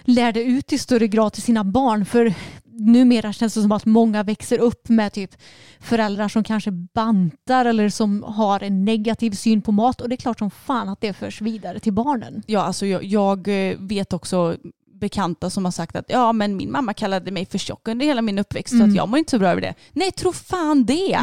[0.05, 2.05] lärde ut i större grad till sina barn.
[2.05, 2.33] För
[2.77, 5.31] numera känns det som att många växer upp med typ
[5.79, 10.17] föräldrar som kanske bantar eller som har en negativ syn på mat och det är
[10.17, 12.43] klart som fan att det förs vidare till barnen.
[12.47, 14.57] Ja, alltså jag, jag eh, vet också
[14.93, 18.21] bekanta som har sagt att ja men min mamma kallade mig för tjock under hela
[18.21, 18.89] min uppväxt så Mm.
[18.89, 19.73] att jag mår inte så bra över det.
[19.93, 21.19] Nej tro fan det!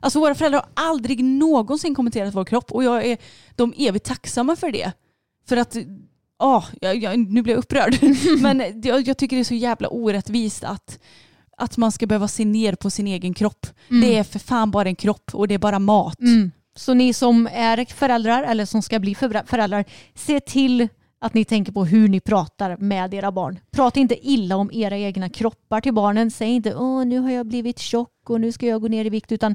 [0.00, 3.18] Alltså våra föräldrar har aldrig någonsin kommenterat vår kropp och jag är
[3.56, 4.92] de evigt tacksamma för det.
[5.48, 5.76] För att,
[6.38, 7.98] ja, jag, jag, nu blir jag upprörd.
[8.42, 10.98] men jag, jag tycker det är så jävla orättvist att,
[11.56, 13.66] att man ska behöva se ner på sin egen kropp.
[13.88, 16.20] Det är för fan bara en kropp och det är bara mat.
[16.20, 16.50] Mm.
[16.76, 20.88] Så ni som är föräldrar eller som ska bli föräldrar- föräldrar, se till
[21.20, 23.58] att ni tänker på hur ni pratar med era barn.
[23.70, 26.30] Prata inte illa om era egna kroppar till barnen.
[26.30, 29.10] Säg inte åh nu har jag blivit tjock och nu ska jag gå ner i
[29.10, 29.54] vikt utan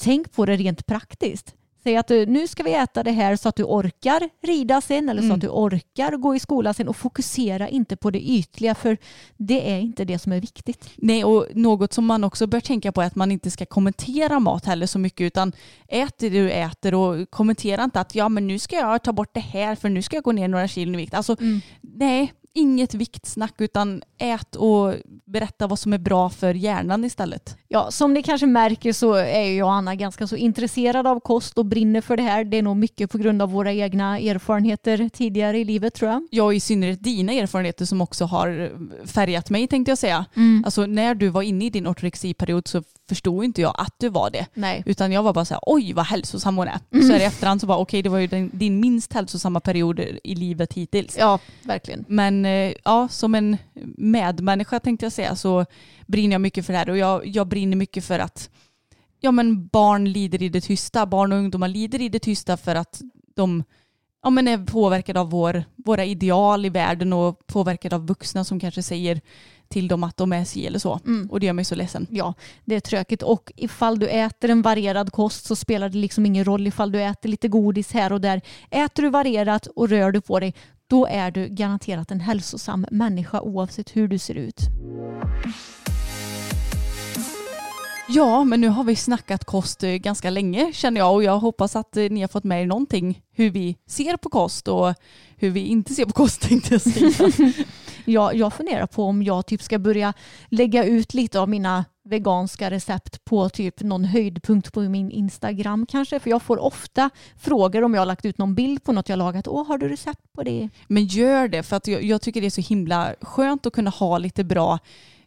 [0.00, 1.54] tänk på det rent praktiskt.
[1.82, 5.08] Säg att eh, nu ska vi äta det här så att du orkar rida sen
[5.08, 8.74] eller så att du orkar gå i skolan sen och fokusera inte på det ytliga
[8.74, 8.98] för
[9.36, 10.90] det är inte det som är viktigt.
[10.96, 14.40] Nej, och något som man också bör tänka på är att man inte ska kommentera
[14.40, 15.52] mat heller så mycket utan
[15.88, 19.34] ät det du äter och kommentera inte att ja men nu ska jag ta bort
[19.34, 21.14] det här för nu ska jag gå ner några kilo i vikt.
[21.14, 21.36] Alltså
[21.80, 24.94] nej, inget viktsnack utan ät och
[25.24, 27.56] berätta vad som är bra för hjärnan istället.
[27.68, 31.58] Ja, som ni kanske märker så är jag och Anna ganska så intresserade av kost
[31.58, 32.44] och brinner för det här.
[32.44, 36.28] Det är nog mycket på grund av våra egna erfarenheter tidigare i livet tror jag.
[36.30, 38.72] Jag och i synnerhet dina erfarenheter som också har
[39.06, 40.24] färgat mig tänkte jag säga.
[40.64, 44.30] Alltså när du var inne i din ortorexiperiod så förstod inte jag att du var
[44.30, 44.46] det.
[44.54, 44.82] Nej.
[44.86, 47.02] Utan jag var bara så här, oj vad hälsosam hon är.
[47.02, 50.00] Så här i efterhand så bara, okej det var ju din, din minst hälsosamma period
[50.24, 51.16] i livet hittills.
[51.18, 52.04] Ja, verkligen.
[52.08, 53.56] Men eh, ja, som en
[53.96, 55.66] medmänniska tänkte jag säga så
[56.06, 58.50] brinner jag mycket för det här och jag, jag brinner mycket för att
[59.20, 61.06] ja, men barn lider i det tysta.
[61.06, 63.00] Barn och ungdomar lider i det tysta för att
[63.34, 63.64] de
[64.22, 68.60] ja, men är påverkade av vår, våra ideal i världen och påverkade av vuxna som
[68.60, 69.20] kanske säger
[69.68, 71.00] till dem att de är si eller så.
[71.30, 72.06] Och det gör mig så ledsen.
[72.10, 72.34] Ja,
[72.64, 73.22] det är tråkigt.
[73.22, 77.02] Och ifall du äter en varierad kost så spelar det liksom ingen roll ifall du
[77.02, 78.40] äter lite godis här och där.
[78.70, 80.54] Äter du varierat och rör du på dig,
[80.92, 84.60] då är du garanterat en hälsosam människa oavsett hur du ser ut.
[88.14, 91.76] Ja, men nu har vi snackat kost eh, ganska länge känner jag och jag hoppas
[91.76, 94.94] att eh, ni har fått med er någonting hur vi ser på kost och
[95.36, 97.32] hur vi inte ser på kost tänkte jag säga.
[98.04, 100.14] Jag, jag funderar på om jag typ ska börja
[100.48, 106.20] lägga ut lite av mina veganska recept på typ någon höjdpunkt på min Instagram kanske.
[106.20, 109.18] För jag får ofta frågor om jag har lagt ut någon bild på något jag
[109.18, 109.48] lagat.
[109.48, 110.68] Åh, har du recept på det?
[110.86, 113.90] Men gör det för att jag, jag tycker det är så himla skönt att kunna
[113.90, 114.78] ha lite bra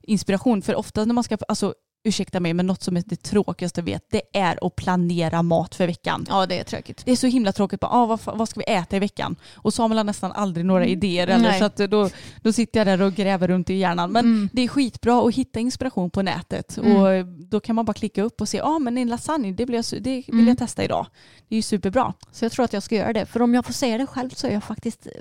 [0.02, 0.62] inspiration.
[0.62, 1.74] För ofta när man ska, alltså
[2.06, 5.76] ursäkta mig, men något som är det tråkigaste jag vet, det är att planera mat
[5.76, 6.26] för veckan.
[6.30, 7.02] Ja, det är tråkigt.
[7.06, 7.80] Det är så himla tråkigt.
[7.80, 9.36] Bara, ah, vad, vad ska vi äta i veckan?
[9.56, 11.28] Och Samuel har nästan aldrig några idéer.
[11.28, 12.10] Eller, så att då,
[12.42, 14.12] då sitter jag där och gräver runt i hjärnan.
[14.12, 16.78] Men det är skitbra att hitta inspiration på nätet.
[16.78, 19.66] Och då kan man bara klicka upp och se, ja ah, men en lasagne, det,
[19.66, 21.08] blir jag, det vill jag testa idag.
[21.48, 22.14] Det är ju superbra.
[22.32, 23.26] Så jag tror att jag ska göra det.
[23.26, 25.12] För om jag får säga det själv så är jag faktiskt eh,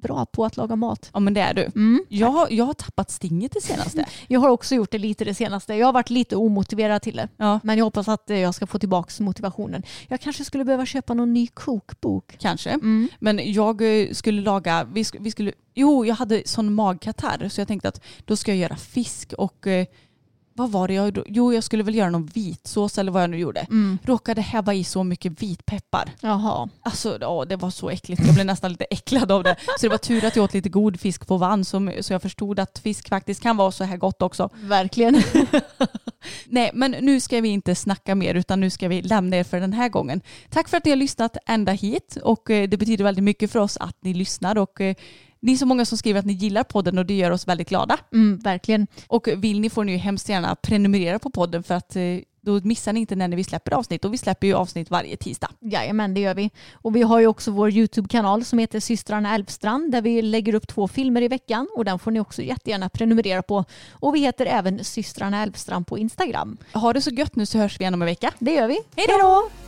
[0.00, 1.10] bra på att laga mat.
[1.14, 1.62] Ja men det är du.
[1.62, 2.04] Mm.
[2.08, 4.04] Jag, har- jag har tappat stinget det senaste.
[4.28, 5.74] Jag har också gjort det lite det senaste.
[5.74, 7.28] Jag har varit lite omotiverad till det.
[7.36, 7.60] Ja.
[7.62, 9.82] Men jag hoppas att eh, jag ska få tillbaka motivationen.
[10.08, 12.36] Jag kanske skulle behöva köpa någon ny kokbok.
[12.38, 12.70] Kanske.
[12.70, 13.08] Mm.
[13.18, 17.60] Men jag eh, skulle laga, vi, sk- vi skulle, jo jag hade sån magkatarr så
[17.60, 19.86] jag tänkte att då ska jag göra fisk och eh,
[20.58, 21.22] vad var det jag gjorde?
[21.26, 23.60] Jo jag skulle väl göra någon vitsås eller vad jag nu gjorde.
[23.60, 23.98] Mm.
[24.02, 26.10] Råkade häva i så mycket vitpeppar.
[26.20, 26.68] Jaha.
[26.82, 28.22] Alltså ja, det var så äckligt.
[28.26, 29.56] Jag blev nästan lite äcklad av det.
[29.78, 32.22] Så det var tur att jag åt lite god fisk på vann så, så jag
[32.22, 34.50] förstod att fisk faktiskt kan vara så här gott också.
[34.54, 35.22] Verkligen.
[36.46, 39.60] Nej, men nu ska vi inte snacka mer utan nu ska vi lämna er för
[39.60, 40.20] den här gången.
[40.50, 43.58] Tack för att ni har lyssnat ända hit och eh, det betyder väldigt mycket för
[43.58, 44.80] oss att ni lyssnar och
[45.40, 47.68] ni är så många som skriver att ni gillar podden och det gör oss väldigt
[47.68, 47.98] glada.
[48.12, 48.86] Mm, verkligen.
[49.06, 52.02] Och vill ni får ni ju hemskt gärna prenumerera på podden för att eh,
[52.40, 55.50] då missar ni inte när vi släpper avsnitt och vi släpper ju avsnitt varje tisdag.
[55.60, 56.50] Jajamän, det gör vi.
[56.72, 60.68] Och vi har ju också vår YouTube-kanal som heter Systrarna Älvstrand där vi lägger upp
[60.68, 63.64] två filmer i veckan och den får ni också jättegärna prenumerera på.
[63.90, 66.56] Och vi heter även Systrarna Älvstrand på Instagram.
[66.72, 68.32] Ha det så gött nu så hörs vi igen om en vecka.
[68.38, 68.78] Det gör vi.
[68.96, 69.67] Hej då!